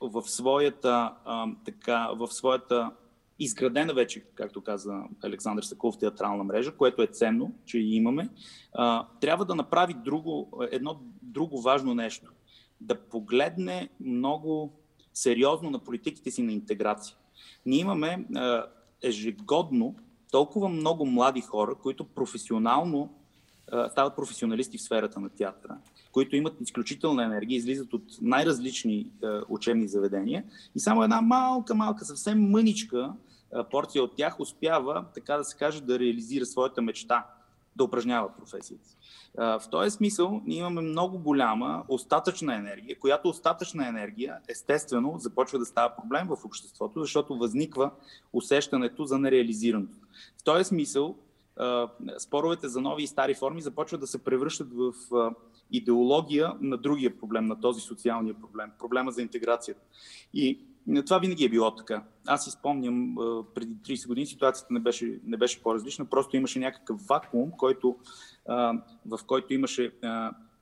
[0.00, 2.90] в своята, а, така, в своята
[3.38, 8.28] изградена вече, както каза Александър Саков, театрална мрежа, което е ценно, че и имаме,
[8.72, 12.32] а, трябва да направи друго, едно друго важно нещо
[12.80, 14.72] да погледне много
[15.14, 17.16] сериозно на политиките си на интеграция.
[17.66, 18.26] Ние имаме
[19.02, 19.94] ежегодно
[20.30, 23.14] толкова много млади хора, които професионално
[23.90, 25.78] стават професионалисти в сферата на театъра,
[26.12, 29.06] които имат изключителна енергия, излизат от най-различни
[29.48, 30.44] учебни заведения
[30.74, 33.12] и само една малка, малка, съвсем мъничка
[33.70, 37.26] порция от тях успява, така да се каже, да реализира своята мечта
[37.76, 38.96] да упражнява професията си.
[39.34, 45.64] В този смисъл ние имаме много голяма остатъчна енергия, която остатъчна енергия естествено започва да
[45.64, 47.90] става проблем в обществото, защото възниква
[48.32, 49.96] усещането за нереализираното.
[50.40, 51.16] В този смисъл
[52.18, 54.92] споровете за нови и стари форми започват да се превръщат в
[55.72, 59.80] идеология на другия проблем, на този социалния проблем, проблема за интеграцията.
[60.34, 60.58] И
[61.06, 62.02] това винаги е било така.
[62.26, 63.14] Аз си спомням,
[63.54, 67.96] преди 30 години ситуацията не беше, не беше по-различна, просто имаше някакъв вакуум, който,
[69.06, 69.92] в който имаше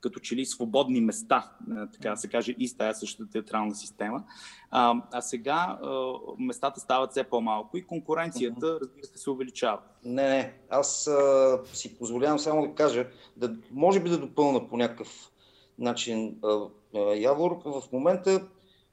[0.01, 1.51] като че ли свободни места,
[1.93, 4.23] така да се каже, и с тази същата театрална система.
[4.71, 9.79] А, а сега а, местата стават все по-малко и конкуренцията, разбира се, се увеличава.
[10.05, 10.53] Не, не.
[10.69, 13.07] Аз а, си позволявам само да кажа,
[13.37, 15.31] да, може би да допълна по някакъв
[15.79, 16.59] начин а,
[16.95, 17.61] а, Явор.
[17.65, 18.47] В момента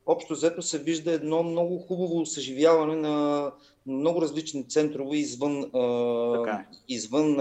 [0.06, 3.52] общо взето се вижда едно много хубаво съживяване на
[3.86, 6.66] много различни центрове извън, е.
[6.88, 7.40] извън,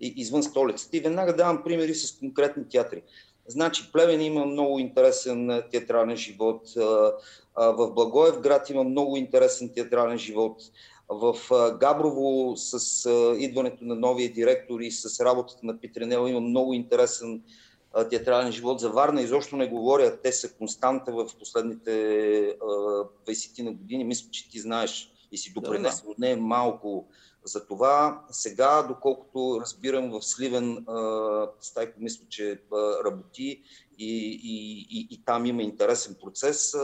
[0.00, 0.96] извън столицата.
[0.96, 3.02] И веднага давам примери с конкретни театри.
[3.46, 6.62] Значи Плевен има много интересен театрален живот,
[7.56, 10.62] в Благоев град има много интересен театрален живот,
[11.08, 11.36] в
[11.80, 17.42] Габрово с идването на новия директор и с работата на Питренел има много интересен
[18.10, 18.80] театрален живот.
[18.80, 20.20] За Варна изобщо не говоря.
[20.22, 21.90] Те са константа в последните
[23.26, 24.04] 20 на години.
[24.04, 27.08] Мисля, че ти знаеш и си допринесъл да, от нея малко
[27.44, 28.24] за това.
[28.30, 30.86] Сега, доколкото разбирам в Сливен,
[31.60, 32.62] Стайко мисля, че
[33.04, 33.62] работи
[33.98, 36.74] и, и, и, и там има интересен процес.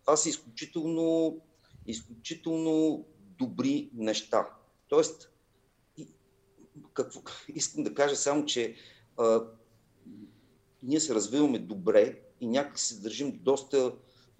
[0.00, 1.36] Това са изключително,
[1.86, 3.04] изключително
[3.38, 4.48] добри неща.
[4.88, 5.30] Тоест,
[6.92, 7.20] какво,
[7.54, 8.76] искам да кажа само, че
[10.82, 13.92] ние се развиваме добре и някак се държим доста,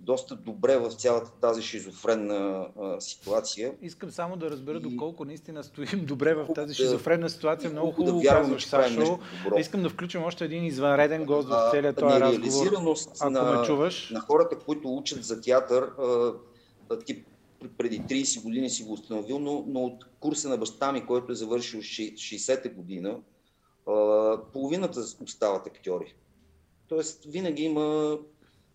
[0.05, 3.73] доста добре в цялата тази шизофренна а, ситуация.
[3.83, 4.81] Искам само да разбера и...
[4.81, 7.71] доколко наистина стоим добре в тази шизофренна ситуация.
[7.71, 9.19] Много хубаво да вярвам, казваш, Сашо.
[9.59, 12.67] Искам да включим още един извънреден гост в целия този разговор.
[13.21, 14.11] Ако на, ме чуваш.
[14.11, 16.33] на хората, които учат за театър, а,
[17.05, 17.27] тип
[17.79, 21.35] преди 30 години си го установил, но, но от курса на баща ми, който е
[21.35, 23.17] завършил 60-та година,
[24.53, 26.15] половината остават актьори.
[26.89, 28.19] Тоест, винаги има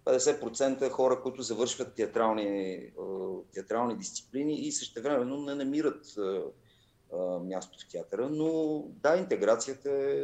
[0.09, 2.79] 50% хора, които завършват театрални,
[3.53, 6.05] театрални дисциплини и същевременно не намират
[7.43, 8.29] място в театъра.
[8.29, 10.23] Но да, интеграцията е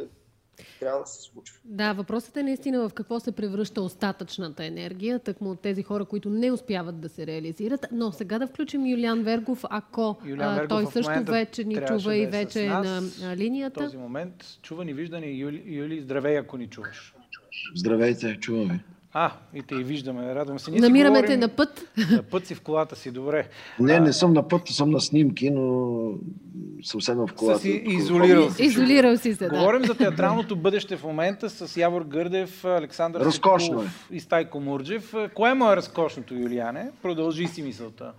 [0.80, 1.58] трябва да се случва.
[1.64, 6.30] Да, въпросът е наистина в какво се превръща остатъчната енергия, тъкмо от тези хора, които
[6.30, 7.86] не успяват да се реализират.
[7.92, 12.16] Но сега да включим Юлиан Вергов, ако Юлиан Вергов той също вече ни чува да
[12.16, 13.02] и е вече е на
[13.36, 13.80] линията.
[13.80, 15.26] В този момент чува ни виждане.
[15.26, 17.14] Юли, Юли, здравей, ако ни чуваш.
[17.76, 18.80] Здравейте, чувам ви.
[19.18, 20.70] А, и те и виждаме, радвам се.
[20.70, 21.88] Ние Намираме те на път.
[22.12, 23.48] На път си в колата си, добре.
[23.80, 25.94] Не, не съм на път, съм на снимки, но
[26.82, 27.58] съм седнал в колата.
[27.58, 28.62] Си изолирал си.
[28.62, 29.58] Изолирал си се, да.
[29.58, 33.86] Говорим за театралното бъдеще в момента с Явор Гърдев, Александър Разкошно е.
[34.10, 35.14] и Стайко Мурджев.
[35.34, 36.90] Кое му е разкошното, Юлиане?
[37.02, 38.12] Продължи си мисълта.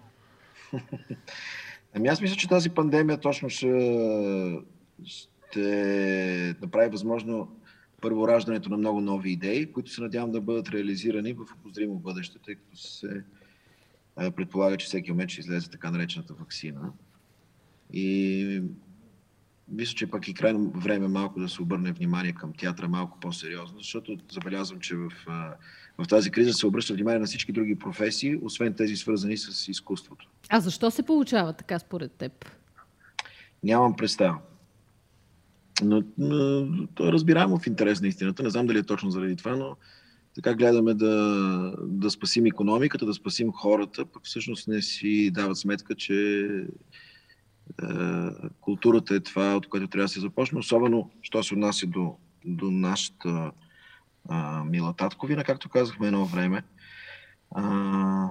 [1.96, 4.62] Ами аз мисля, че тази пандемия точно ще,
[5.06, 7.48] ще направи възможно
[8.02, 12.40] първо раждането на много нови идеи, които се надявам да бъдат реализирани в обозримо бъдеще,
[12.40, 13.24] тъй като се
[14.16, 16.92] предполага, че всеки момент ще излезе така наречената вакцина.
[17.94, 18.62] И
[19.68, 23.78] мисля, че пък и крайно време малко да се обърне внимание към театъра малко по-сериозно,
[23.80, 25.12] защото забелязвам, че в,
[25.98, 30.30] в тази криза се обръща внимание на всички други професии, освен тези свързани с изкуството.
[30.50, 32.52] А защо се получава така според теб?
[33.64, 34.38] Нямам представа.
[35.84, 38.44] Но, но то е разбираемо в интерес на истината.
[38.44, 39.76] Не знам дали е точно заради това, но
[40.36, 45.96] така гледаме да, да спасим економиката, да спасим хората, пък всъщност не си дават сметка,
[45.96, 46.48] че
[47.84, 47.86] е,
[48.62, 52.72] културата е това, от което трябва да се започне, особено, що се отнася до, до
[52.72, 53.52] нашата
[54.30, 56.64] а, мила татковина, както казахме едно време.
[57.56, 58.30] А,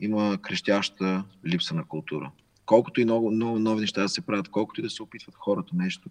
[0.00, 2.30] има крещяща липса на култура.
[2.66, 5.70] Колкото и много, много нови неща да се правят, колкото и да се опитват хората
[5.74, 6.10] нещо,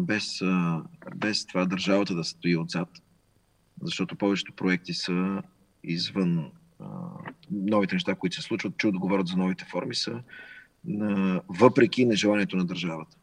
[0.00, 0.40] без,
[1.16, 2.88] без това държавата да стои отзад.
[3.82, 5.42] Защото повечето проекти са
[5.84, 6.50] извън
[7.50, 10.20] новите неща, които се случват, че отговорят за новите форми, са
[11.48, 13.16] въпреки нежеланието на държавата.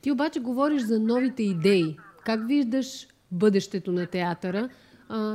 [0.00, 1.96] Ти обаче говориш за новите идеи.
[2.24, 4.68] Как виждаш бъдещето на театъра?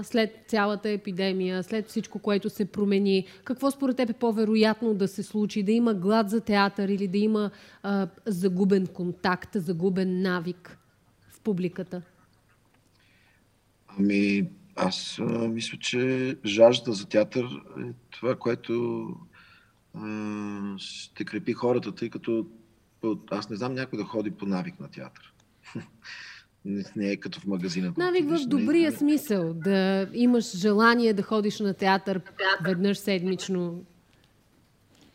[0.03, 3.27] След цялата епидемия, след всичко, което се промени?
[3.43, 5.63] Какво според теб е по-вероятно да се случи?
[5.63, 7.51] Да има глад за театър или да има
[7.83, 10.77] а, загубен контакт, загубен навик
[11.29, 12.01] в публиката?
[13.87, 17.45] Ами, аз а, мисля, че жаждата за театър
[17.79, 19.07] е това, което
[19.93, 22.45] а, ще крепи хората, тъй като
[23.31, 25.33] аз не знам някой да ходи по навик на театър.
[26.95, 27.93] не е като в магазина.
[27.97, 28.97] Навик в добрия не...
[28.97, 32.21] смисъл, да имаш желание да ходиш на театър
[32.65, 33.84] веднъж седмично.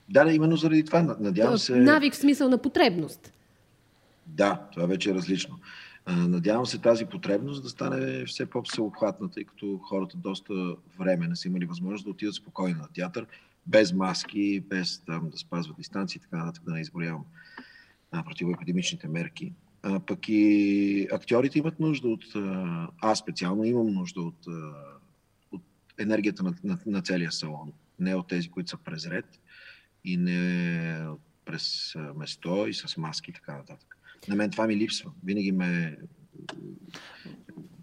[0.09, 1.17] Да, да, именно заради това.
[1.21, 1.77] Надявам се...
[1.77, 3.33] Навик в смисъл на потребност.
[4.27, 5.59] Да, това вече е различно.
[6.09, 11.49] Надявам се тази потребност да стане все по-всеобхватна, тъй като хората доста време не са
[11.49, 13.27] имали възможност да отидат спокойно на театър,
[13.67, 17.25] без маски, без там да спазват дистанции, така нататък да не изборявам
[18.25, 19.53] противоепидемичните мерки.
[19.83, 22.25] А, пък и актьорите имат нужда от...
[23.01, 24.47] Аз специално имам нужда от,
[25.53, 25.62] от
[25.99, 27.73] енергията на, на, на целия салон.
[27.99, 29.40] Не от тези, които са през ред
[30.05, 31.07] и не
[31.45, 33.97] през место и с маски и така нататък.
[34.29, 35.11] На мен това ми липсва.
[35.25, 35.99] Винаги ме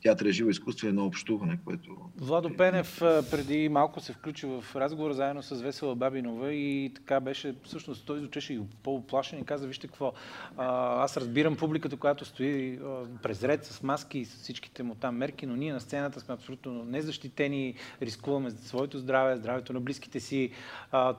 [0.01, 1.97] театър е живо изкуство е едно общуване, което...
[2.17, 2.97] Владо Пенев
[3.31, 8.19] преди малко се включи в разговор заедно с Весела Бабинова и така беше, всъщност той
[8.19, 10.13] звучеше и по-оплашен и каза, вижте какво,
[10.57, 12.79] аз разбирам публиката, която стои
[13.23, 16.33] през ред с маски и с всичките му там мерки, но ние на сцената сме
[16.33, 20.51] абсолютно незащитени, рискуваме своето здраве, здравето на близките си.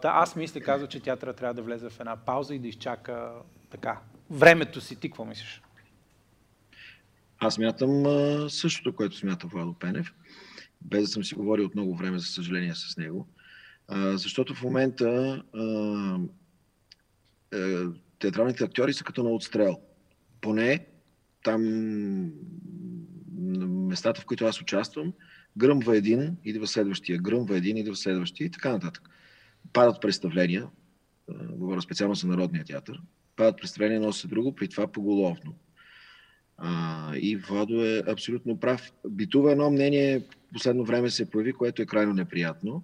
[0.02, 3.32] аз мисля, казва, че театъра трябва да влезе в една пауза и да изчака
[3.70, 3.98] така
[4.30, 4.96] времето си.
[4.96, 5.62] Ти какво мислиш?
[7.40, 8.05] Аз мятам
[8.48, 10.14] същото, което смята Владо Пенев,
[10.83, 13.29] без да съм си говорил от много време, за съжаление, с него.
[13.92, 15.42] защото в момента
[17.55, 17.59] е,
[18.18, 19.81] театралните актьори са като на отстрел.
[20.40, 20.87] Поне
[21.42, 21.62] там
[23.88, 25.12] местата, в които аз участвам,
[25.57, 29.09] гръмва един, идва следващия, гръмва един, идва следващия и така нататък.
[29.72, 30.68] Падат представления,
[31.50, 33.00] говоря специално за Народния театър,
[33.37, 35.55] падат представления едно се друго, при това поголовно.
[36.62, 38.92] А, и Владо е абсолютно прав.
[39.08, 42.82] Битува едно мнение, последно време се появи, което е крайно неприятно,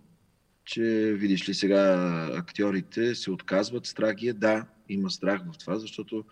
[0.65, 0.83] че
[1.17, 4.33] видиш ли сега актьорите се отказват, страх е.
[4.33, 6.25] Да, има страх в това, защото е,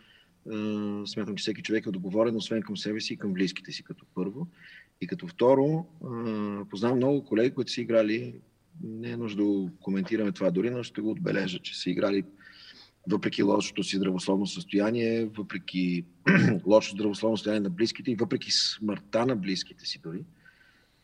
[1.06, 4.06] смятам, че всеки човек е договорен, освен към себе си и към близките си като
[4.14, 4.46] първо.
[5.00, 8.34] И като второ, е, познавам много колеги, които са играли,
[8.84, 12.24] не е нужда да коментираме това дори, но ще го отбележа, че са играли
[13.10, 16.04] въпреки лошото си здравословно състояние, въпреки
[16.66, 20.24] лошото здравословно състояние на близките и въпреки смъртта на близките си дори,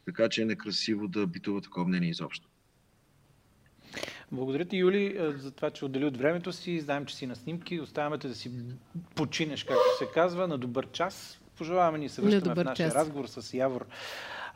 [0.05, 2.48] така че е некрасиво да битува такова мнение изобщо.
[4.32, 6.80] Благодаря ти, Юли, за това, че отдели от времето си.
[6.80, 7.80] Знаем, че си на снимки.
[7.80, 8.51] Оставяме те да си
[9.14, 11.40] починеш, както се казва, на добър час.
[11.59, 12.94] Пожелаваме ни се връщаме в нашия час.
[12.94, 13.86] разговор с Явор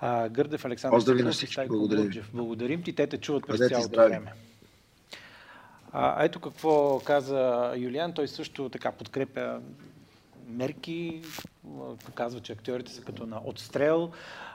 [0.01, 1.67] а, Гърдев, Александър Поздрави на всички.
[1.69, 2.23] Благодарим.
[2.35, 2.93] Благодарим ти.
[2.93, 4.33] Те те чуват през цялото време.
[5.97, 8.13] А, ето какво каза Юлиан.
[8.13, 9.61] Той също така подкрепя
[10.49, 11.23] мерки,
[12.05, 14.11] показва, че актьорите са като на отстрел.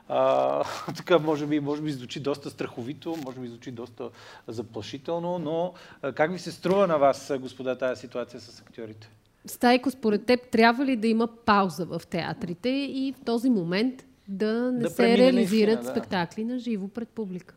[0.07, 0.63] А,
[0.97, 4.09] така, може би, може би звучи доста страховито, може би звучи доста
[4.47, 5.73] заплашително, но
[6.15, 9.09] как ви се струва на вас, господа, тази ситуация с актьорите?
[9.45, 14.71] Стайко, според теб, трябва ли да има пауза в театрите и в този момент да
[14.71, 15.89] не да се реализират да.
[15.89, 17.55] спектакли на живо пред публика?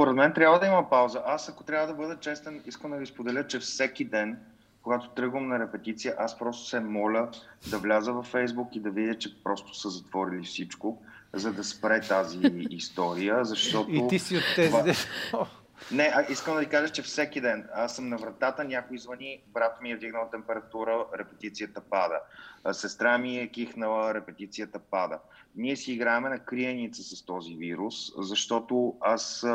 [0.00, 1.22] Според мен трябва да има пауза.
[1.26, 4.38] Аз, ако трябва да бъда честен, искам да ви споделя, че всеки ден,
[4.82, 7.28] когато тръгвам на репетиция, аз просто се моля
[7.70, 12.00] да вляза във Фейсбук и да видя, че просто са затворили всичко, за да спре
[12.00, 12.38] тази
[12.70, 13.90] история, защото...
[13.90, 14.70] И ти си от тези...
[15.30, 15.46] Това...
[15.92, 19.42] Не, а искам да ви кажа, че всеки ден аз съм на вратата, някой звъни,
[19.46, 22.20] брат ми е вдигнал температура, репетицията пада.
[22.72, 25.18] Сестра ми е кихнала, репетицията пада.
[25.56, 29.46] Ние си играеме на криеница с този вирус, защото аз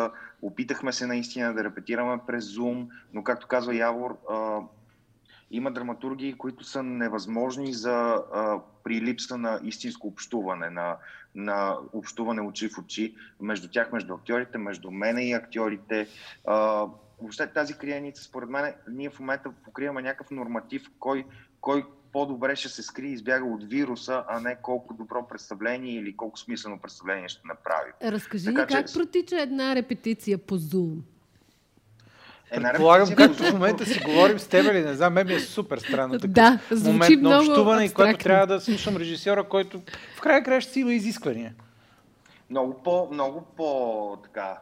[0.45, 4.17] опитахме се наистина да репетираме през Zoom, но както казва Явор,
[5.51, 10.97] има драматургии, които са невъзможни за, а, при липса на истинско общуване, на,
[11.35, 16.07] на общуване очи в очи между тях, между актьорите, между мене и актьорите.
[16.45, 16.87] А,
[17.19, 21.25] въобще тази криеница, според мен, ние в момента покриваме някакъв норматив, кой,
[21.61, 21.85] кой
[22.15, 26.39] по-добре ще се скрие и избяга от вируса, а не колко добро представление или колко
[26.39, 27.91] смислено представление ще направи.
[28.03, 28.93] Разкажи така, как че...
[28.93, 30.97] протича една репетиция по Zoom?
[32.51, 35.39] Е, Предполагам, както в момента си говорим с теб или не знам, мен ми е
[35.39, 39.81] супер странно такъв да, момент на общуване, и което трябва да слушам режисьора, който
[40.15, 41.53] в края края ще си има изисквания.
[42.49, 44.57] Много по, много по, така,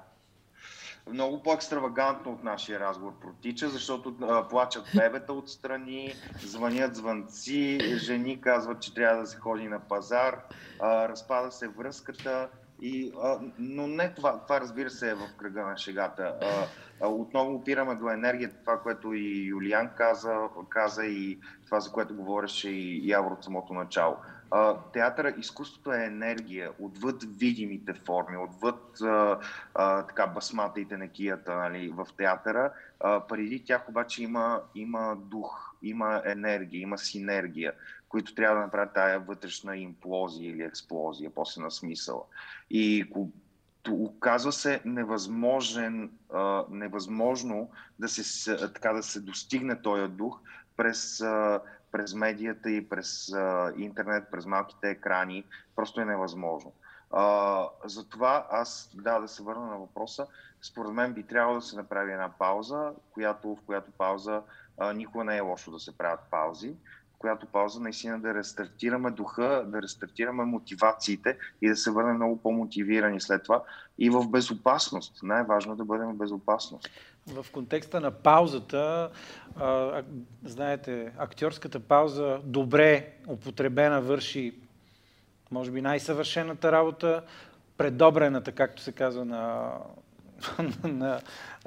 [1.11, 8.81] много по-екстравагантно от нашия разговор протича, защото а, плачат бебета отстрани, звънят звънци, жени казват,
[8.81, 10.39] че трябва да се ходи на пазар,
[10.79, 12.49] а, разпада се връзката,
[12.81, 16.35] и, а, но не това, това разбира се е в кръга на шегата.
[16.41, 16.65] А,
[17.01, 20.35] а, отново опираме до енергията, това, което и Юлиан каза,
[20.69, 24.15] каза и това, за което говореше и Явор от самото начало.
[24.93, 29.39] Театъра, изкуството е енергия, отвъд видимите форми, отвъд а,
[29.75, 32.73] а, така, басмата и тенекията нали, в театъра.
[32.99, 37.73] А, преди тях обаче има, има дух, има енергия, има синергия
[38.13, 42.21] които трябва да направят тая вътрешна имплозия или експлозия, после на смисъла.
[42.69, 43.05] И
[43.89, 50.39] оказва се невъзможен, а, невъзможно да се, така, да се достигне този дух
[50.77, 51.23] през,
[51.93, 55.43] през медията и през а, интернет, през малките екрани.
[55.75, 56.71] Просто е невъзможно.
[57.11, 60.27] А, затова аз, да, да се върна на въпроса,
[60.61, 64.41] според мен би трябвало да се направи една пауза, която, в която пауза
[64.77, 66.75] а, никога не е лошо да се правят паузи,
[67.19, 73.21] която пауза наистина да рестартираме духа, да рестартираме мотивациите и да се върнем много по-мотивирани
[73.21, 73.63] след това
[73.97, 75.23] и в безопасност.
[75.23, 76.89] Най-важно е да бъдем в безопасност.
[77.27, 79.09] В контекста на паузата,
[79.55, 80.01] а,
[80.45, 84.53] знаете, актьорската пауза добре употребена върши
[85.51, 87.21] може би най-съвършената работа,
[87.77, 89.71] предобрената, както се казва на
[90.83, 91.19] на,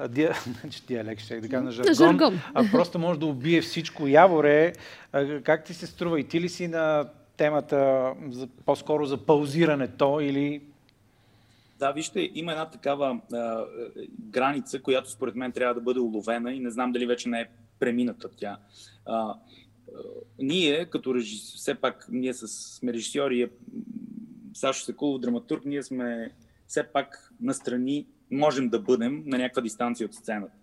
[0.09, 0.29] ди,
[0.61, 2.39] значи диалект, ще да кажа на жаргон, жаргон.
[2.53, 4.07] А просто може да убие всичко.
[4.07, 4.73] Яворе,
[5.43, 6.19] как ти се струва?
[6.19, 10.61] И ти ли си на темата за, по-скоро за паузирането или...
[11.79, 13.65] Да, вижте, има една такава а,
[14.19, 17.49] граница, която според мен трябва да бъде уловена и не знам дали вече не е
[17.79, 18.57] премината тя.
[19.05, 19.35] А, а,
[20.39, 23.49] ние, като режисьор, все пак, ние с, сме режисьори,
[24.53, 26.31] Сашо Секулов, драматург, ние сме
[26.67, 30.53] все пак настрани можем да бъдем на някаква дистанция от сцената.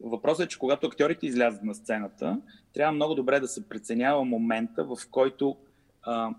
[0.00, 2.40] Въпросът е, че когато актьорите излязат на сцената,
[2.72, 5.56] трябва много добре да се преценява момента, в който
[6.02, 6.34] а,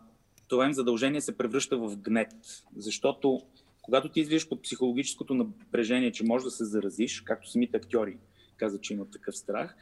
[0.48, 2.34] това им задължение се превръща в гнет.
[2.76, 3.42] Защото
[3.82, 8.18] когато ти излизаш под психологическото напрежение, че можеш да се заразиш, както самите актьори
[8.58, 9.76] казват, че имат такъв страх,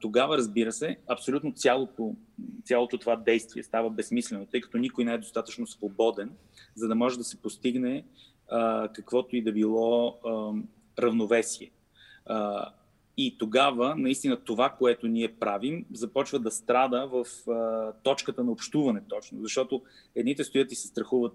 [0.00, 2.16] тогава, разбира се, абсолютно цялото,
[2.64, 6.30] цялото това действие става безсмислено, тъй като никой не е достатъчно свободен,
[6.74, 8.04] за да може да се постигне
[8.94, 10.18] каквото и да било
[10.98, 11.70] равновесие.
[13.16, 19.00] И тогава, наистина, това, което ние правим, започва да страда в а, точката на общуване
[19.08, 19.38] точно.
[19.42, 19.82] Защото
[20.14, 21.34] едните стоят и се страхуват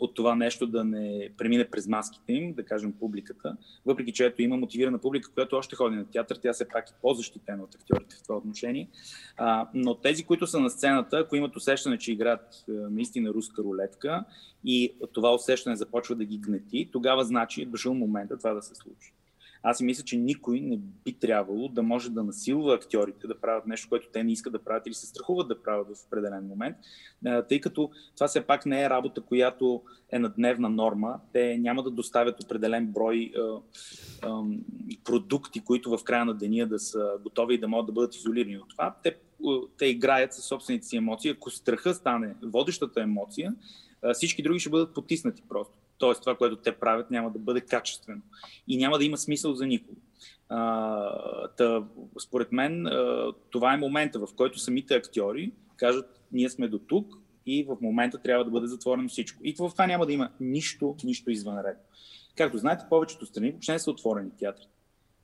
[0.00, 3.56] от това нещо да не премине през маските им, да кажем публиката,
[3.86, 6.92] въпреки че ето има мотивирана публика, която още ходи на театър, тя се пак е
[7.02, 8.88] по-защитена от актьорите в това отношение.
[9.36, 14.24] А, но тези, които са на сцената, ако имат усещане, че играят наистина руска рулетка
[14.64, 18.74] и това усещане започва да ги гнети, тогава значи е дошъл момента това да се
[18.74, 19.12] случи.
[19.62, 23.88] Аз мисля, че никой не би трябвало да може да насилва актьорите да правят нещо,
[23.88, 26.76] което те не искат да правят или се страхуват да правят в определен момент,
[27.48, 31.20] тъй като това все пак не е работа, която е на дневна норма.
[31.32, 33.60] Те няма да доставят определен брой а,
[34.22, 34.42] а,
[35.04, 38.58] продукти, които в края на деня да са готови и да могат да бъдат изолирани
[38.58, 38.94] от това.
[39.02, 39.16] Те,
[39.78, 41.30] те играят със собствените си емоции.
[41.30, 43.54] Ако страха стане водещата емоция,
[44.12, 45.74] всички други ще бъдат потиснати просто.
[45.98, 48.22] Тоест, това, което те правят, няма да бъде качествено
[48.68, 50.00] и няма да има смисъл за никого.
[50.48, 51.84] А, та,
[52.22, 57.14] според мен, а, това е момента, в който самите актьори кажат, ние сме до тук
[57.46, 59.40] и в момента трябва да бъде затворено всичко.
[59.44, 61.82] И в това няма да има нищо, нищо извънредно.
[62.36, 64.66] Както знаете, повечето страни въобще не са отворени театри.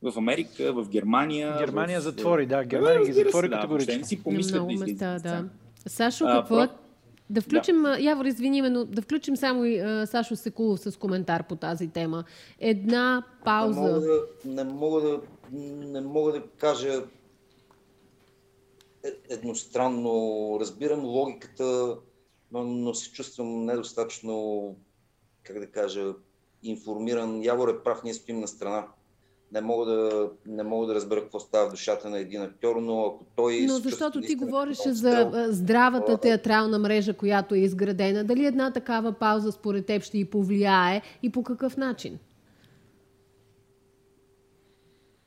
[0.02, 1.58] В Америка, в Германия.
[1.58, 2.02] Германия в...
[2.02, 2.64] затвори, да.
[2.64, 3.98] Германия ги затвори категорично.
[3.98, 5.44] Да, си помислят да места, да.
[5.86, 6.68] Сашо, какво а,
[7.30, 7.98] да включим, да.
[8.00, 12.24] Явор, извини но да включим само и uh, Сашо Секулов с коментар по тази тема.
[12.60, 13.80] Една пауза.
[13.80, 15.20] Не мога да, не мога да,
[15.52, 17.04] не мога да кажа
[19.04, 20.56] е, едностранно.
[20.60, 21.96] Разбирам логиката,
[22.52, 24.76] но, но се чувствам недостатъчно,
[25.42, 26.14] как да кажа,
[26.62, 27.42] информиран.
[27.42, 28.86] Явор е прав, ние стоим на страна
[29.54, 33.06] не мога да, не мога да разбера какво става в душата на един актьор, но
[33.06, 33.60] ако той...
[33.60, 39.52] Но защото ти говориш за здравата театрална мрежа, която е изградена, дали една такава пауза
[39.52, 42.18] според теб ще и повлияе и по какъв начин?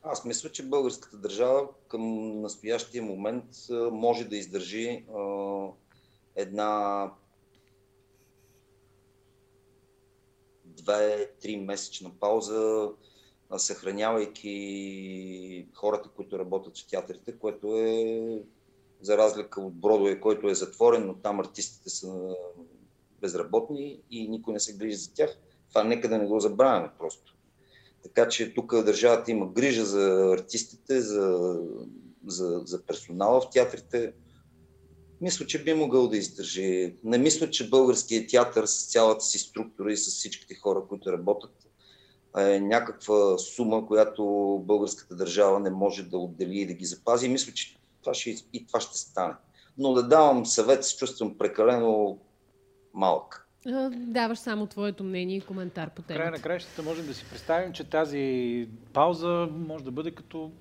[0.03, 3.45] Аз мисля, че българската държава към настоящия момент
[3.91, 5.21] може да издържи а,
[6.35, 7.03] една
[10.65, 12.89] две-три месечна пауза,
[13.57, 18.43] съхранявайки хората, които работят в театрите, което е
[19.01, 22.35] за разлика от Бродове, който е затворен, но там артистите са
[23.21, 25.37] безработни и никой не се грижи за тях.
[25.69, 27.35] Това нека да не го забравяме просто.
[28.03, 31.57] Така че тук държавата има грижа за артистите, за,
[32.27, 34.13] за, за персонала в театрите.
[35.21, 36.95] Мисля, че би могъл да издържи.
[37.03, 41.66] Не мисля, че българският театър с цялата си структура и с всичките хора, които работят,
[42.37, 44.23] е някаква сума, която
[44.65, 47.25] българската държава не може да отдели и да ги запази.
[47.25, 49.33] И мисля, че това ще, и това ще стане.
[49.77, 52.17] Но да давам съвет, се чувствам прекалено
[52.93, 53.47] малък.
[53.91, 56.23] Даваш само твоето мнение и коментар по темата.
[56.23, 60.51] Край на краищата можем да си представим, че тази пауза може да бъде като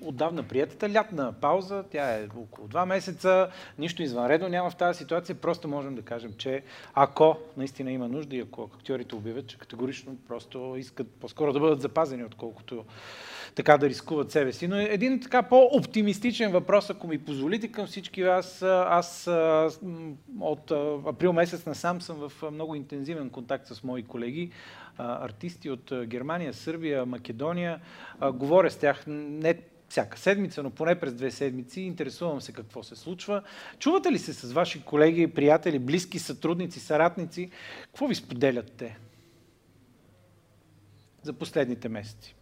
[0.00, 1.84] отдавна приятата лятна пауза.
[1.90, 3.48] Тя е около два месеца.
[3.78, 5.34] Нищо извънредно няма в тази ситуация.
[5.34, 6.62] Просто можем да кажем, че
[6.94, 11.80] ако наистина има нужда и ако актьорите обявят, че категорично просто искат по-скоро да бъдат
[11.80, 12.84] запазени, отколкото
[13.54, 14.68] така да рискуват себе си.
[14.68, 18.62] Но един така по-оптимистичен въпрос, ако ми позволите към всички вас.
[18.62, 19.30] Аз
[20.40, 20.70] от
[21.06, 24.50] април месец насам съм в много интензивен контакт с мои колеги,
[24.98, 27.80] артисти от Германия, Сърбия, Македония.
[28.32, 29.54] Говоря с тях не
[29.94, 31.80] всяка седмица, но поне през две седмици.
[31.80, 33.42] Интересувам се какво се случва.
[33.78, 37.50] Чувате ли се с ваши колеги, приятели, близки, сътрудници, съратници?
[37.82, 38.98] Какво ви споделят те
[41.22, 42.36] за последните месеци?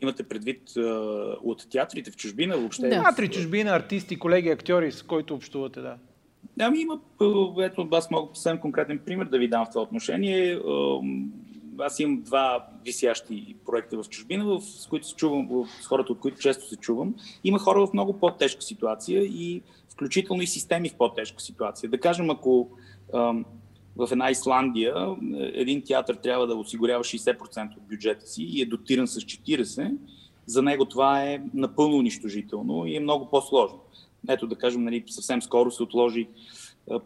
[0.00, 2.88] Имате предвид uh, от театрите в чужбина въобще?
[2.88, 3.02] Да.
[3.02, 5.96] Театри, чужбина, артисти, колеги, актьори, с които общувате, да.
[6.60, 7.00] Ами има,
[7.60, 10.60] ето аз мога съвсем конкретен пример да ви дам в това отношение
[11.80, 16.12] аз имам два висящи проекта в чужбина, в, с които се чувам, в, с хората,
[16.12, 17.14] от които често се чувам.
[17.44, 21.90] Има хора в много по-тежка ситуация и включително и системи в по-тежка ситуация.
[21.90, 22.68] Да кажем, ако
[23.14, 23.44] ам,
[23.96, 29.08] в една Исландия един театър трябва да осигурява 60% от бюджета си и е дотиран
[29.08, 29.96] с 40%,
[30.46, 33.80] за него това е напълно унищожително и е много по-сложно.
[34.28, 36.28] Ето да кажем, нали, съвсем скоро се отложи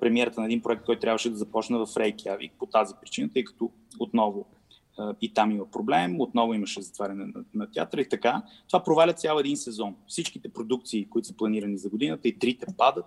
[0.01, 3.71] премиерата на един проект, който трябваше да започне в Рейкявик по тази причина, тъй като
[3.99, 4.47] отново
[5.21, 8.43] и там има проблем, отново имаше затваряне на, на театъра и така.
[8.69, 9.95] Това проваля цял един сезон.
[10.07, 13.07] Всичките продукции, които са планирани за годината и трите падат.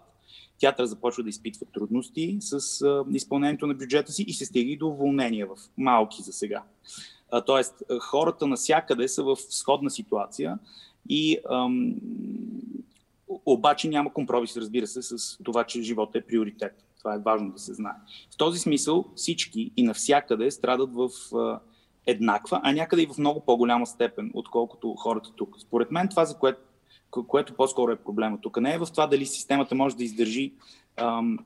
[0.60, 4.78] Театър започва да изпитва трудности с а, изпълнението на бюджета си и се стига и
[4.78, 6.64] до уволнения в малки за сега.
[7.32, 10.60] А, тоест, хората насякъде са в сходна ситуация
[11.10, 11.96] и ам,
[13.46, 16.84] обаче няма компромис, разбира се, с това, че живота е приоритет.
[17.00, 17.96] Това е важно да се знае.
[18.34, 21.60] В този смисъл всички и навсякъде страдат в а,
[22.08, 25.56] еднаква, а някъде и в много по-голяма степен, отколкото хората тук.
[25.60, 26.60] Според мен това, за което,
[27.28, 30.54] което по-скоро е проблема тук, не е в това дали системата може да издържи
[30.98, 31.40] ам,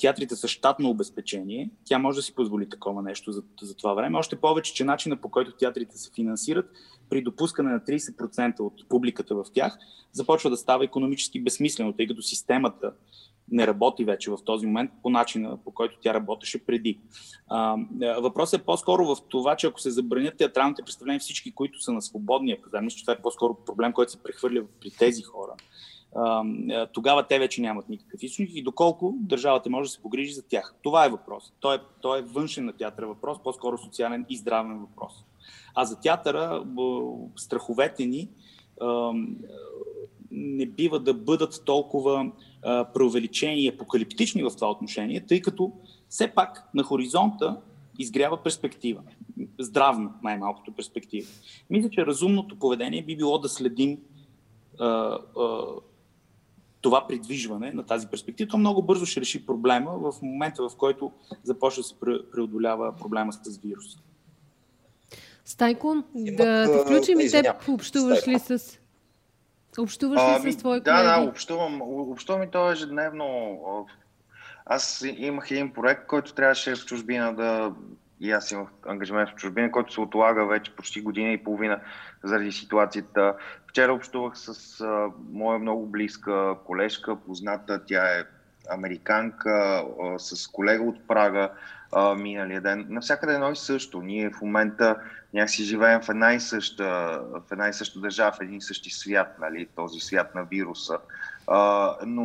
[0.00, 4.18] театрите са щатно обезпечение, тя може да си позволи такова нещо за, за това време.
[4.18, 6.70] Още повече, че начина по който театрите се финансират,
[7.10, 9.78] при допускане на 30% от публиката в тях,
[10.12, 12.92] започва да става економически безсмислено, тъй като системата
[13.50, 16.98] не работи вече в този момент по начина, по който тя работеше преди.
[18.18, 22.02] Въпросът е по-скоро в това, че ако се забранят театралните представления всички, които са на
[22.02, 25.52] свободния пазар, мисля, че това е по-скоро проблем, който се прехвърля при тези хора,
[26.92, 30.74] тогава те вече нямат никакъв източник и доколко държавата може да се погрижи за тях.
[30.82, 31.52] Това е въпрос.
[31.60, 35.12] Той е, той е външен на театъра въпрос, по-скоро социален и здравен въпрос.
[35.74, 36.64] А за театъра
[37.36, 38.28] страховете ни
[40.30, 42.32] не бива да бъдат толкова
[42.94, 45.72] преувеличени и апокалиптични в това отношение, тъй като
[46.08, 47.56] все пак на хоризонта
[47.98, 49.00] изгрява перспектива.
[49.60, 51.28] Здравна, най-малкото перспектива.
[51.70, 53.98] Мисля, че разумното поведение би било да следим
[54.80, 55.18] а, а,
[56.80, 58.50] това придвижване на тази перспектива.
[58.50, 61.94] То много бързо ще реши проблема в момента, в който започне да се
[62.32, 63.98] преодолява проблема с вируса.
[65.44, 67.68] Стайко, да те включим и теб.
[67.68, 68.78] Общуваш ли с...
[69.78, 71.06] Общуваш ли ами, с твои да, колеги?
[71.06, 71.82] Да, да, общувам.
[71.82, 73.58] Общувам и то ежедневно.
[74.66, 77.72] Аз имах един проект, който трябваше в чужбина да...
[78.20, 81.80] И аз имах ангажимент в чужбина, който се отлага вече почти година и половина
[82.24, 83.34] заради ситуацията.
[83.66, 87.84] Вчера общувах с а, моя много близка колежка, позната.
[87.86, 88.24] Тя е
[88.70, 91.50] американка, а, с колега от Прага
[91.92, 92.86] а, миналия ден.
[92.88, 94.02] Навсякъде едно и също.
[94.02, 94.96] Ние в момента
[95.34, 96.84] някакси живеем в една и съща,
[97.32, 100.98] в една и съща държава, в един и същи свят, нали, този свят на вируса.
[101.46, 102.22] А, но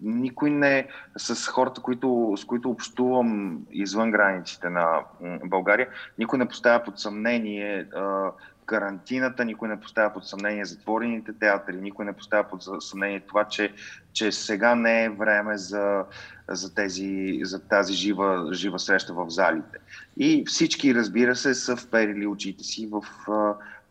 [0.00, 5.00] никой не, с хората, които, с които общувам извън границите на
[5.44, 5.88] България,
[6.18, 8.30] никой не поставя под съмнение а,
[8.68, 13.72] карантината, никой не поставя под съмнение затворените театри, никой не поставя под съмнение това, че,
[14.12, 16.04] че сега не е време за,
[16.48, 19.78] за, тези, за тази жива, жива среща в залите.
[20.16, 23.04] И всички, разбира се, са вперили очите си в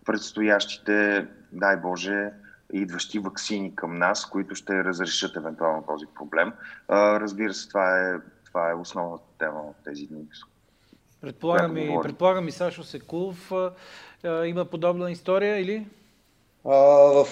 [0.06, 2.30] предстоящите, дай Боже,
[2.74, 6.54] идващи вакцини към нас, които ще разрешат евентуално този проблем.
[6.90, 8.14] Разбира се, това е,
[8.46, 10.22] това е основната тема в тези дни.
[11.22, 13.52] Предполагам и, предполагам и Сашо Секулов
[14.24, 15.86] има подобна история или?
[16.66, 16.76] А,
[17.24, 17.28] в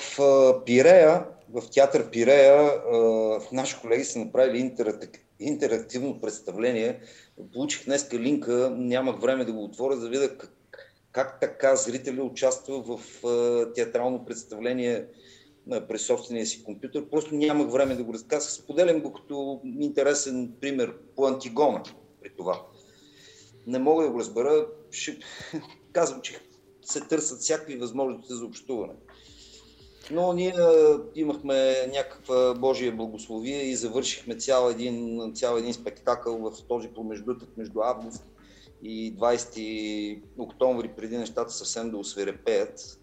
[0.66, 2.72] Пирея, в театър Пирея,
[3.52, 7.00] наши колеги са направили интерактив, интерактивно представление.
[7.54, 10.52] Получих днес линка, нямах време да го отворя, за да видя как,
[11.12, 13.00] как така зрители участва в
[13.76, 15.06] театрално представление
[15.88, 17.10] през собствения си компютър.
[17.10, 18.52] Просто нямах време да го разказах.
[18.52, 21.84] Споделям го като интересен пример по Антигона
[22.22, 22.62] при това.
[23.68, 24.68] Не мога да го разбера.
[24.92, 25.18] Ще...
[25.92, 26.40] Казвам, че
[26.86, 28.94] се търсят всякакви възможности за общуване.
[30.12, 30.54] Но ние
[31.16, 37.82] имахме някаква Божия благословие и завършихме цял един, цял един спектакъл в този промеждутък между
[37.82, 38.24] август
[38.84, 43.00] и 20 октомври, преди нещата съвсем да осверепеят.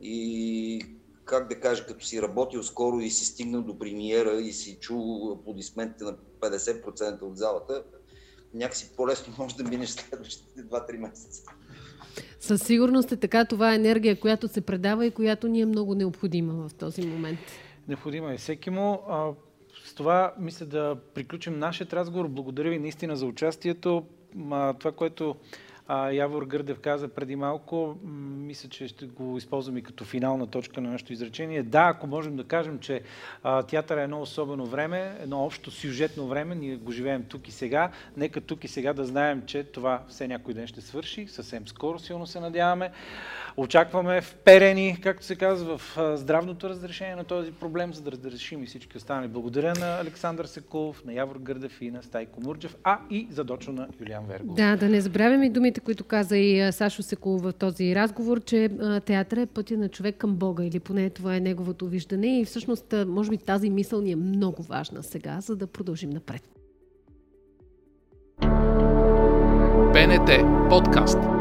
[0.00, 0.86] И
[1.24, 5.32] как да кажа, като си работил скоро и си стигнал до премиера и си чул
[5.32, 7.84] аплодисментите на 50% от залата,
[8.54, 11.42] някакси по-лесно може да минеш следващите 2-3 месеца.
[12.40, 13.44] Със сигурност е така.
[13.44, 17.38] Това е енергия, която се предава и която ни е много необходима в този момент.
[17.88, 19.00] Необходима е всеки му.
[19.08, 19.32] А,
[19.84, 22.28] с това мисля да приключим нашия разговор.
[22.28, 24.04] Благодаря ви наистина за участието.
[24.50, 25.36] А, това, което
[25.88, 27.96] а, Явор Гърдев каза преди малко,
[28.36, 31.62] мисля, че ще го използвам и като финална точка на нашето изречение.
[31.62, 33.00] Да, ако можем да кажем, че
[33.42, 37.52] а, театър е едно особено време, едно общо сюжетно време, ние го живеем тук и
[37.52, 41.68] сега, нека тук и сега да знаем, че това все някой ден ще свърши, съвсем
[41.68, 42.90] скоро силно се надяваме.
[43.56, 48.66] Очакваме вперени, както се казва, в здравното разрешение на този проблем, за да разрешим и
[48.66, 49.28] всички останали.
[49.28, 53.88] Благодаря на Александър Секулов, на Явор Гърдев и на Стайко Мурджев, а и задочно на
[54.00, 54.56] Юлиан Вергов.
[54.56, 58.70] Да, да не забравяме и думите, които каза и Сашо Секулов в този разговор, че
[59.04, 62.40] театър е пътя на човек към Бога, или поне това е неговото виждане.
[62.40, 66.42] И всъщност, може би тази мисъл ни е много важна сега, за да продължим напред.
[69.92, 70.30] БНТ
[70.70, 71.35] подкаст.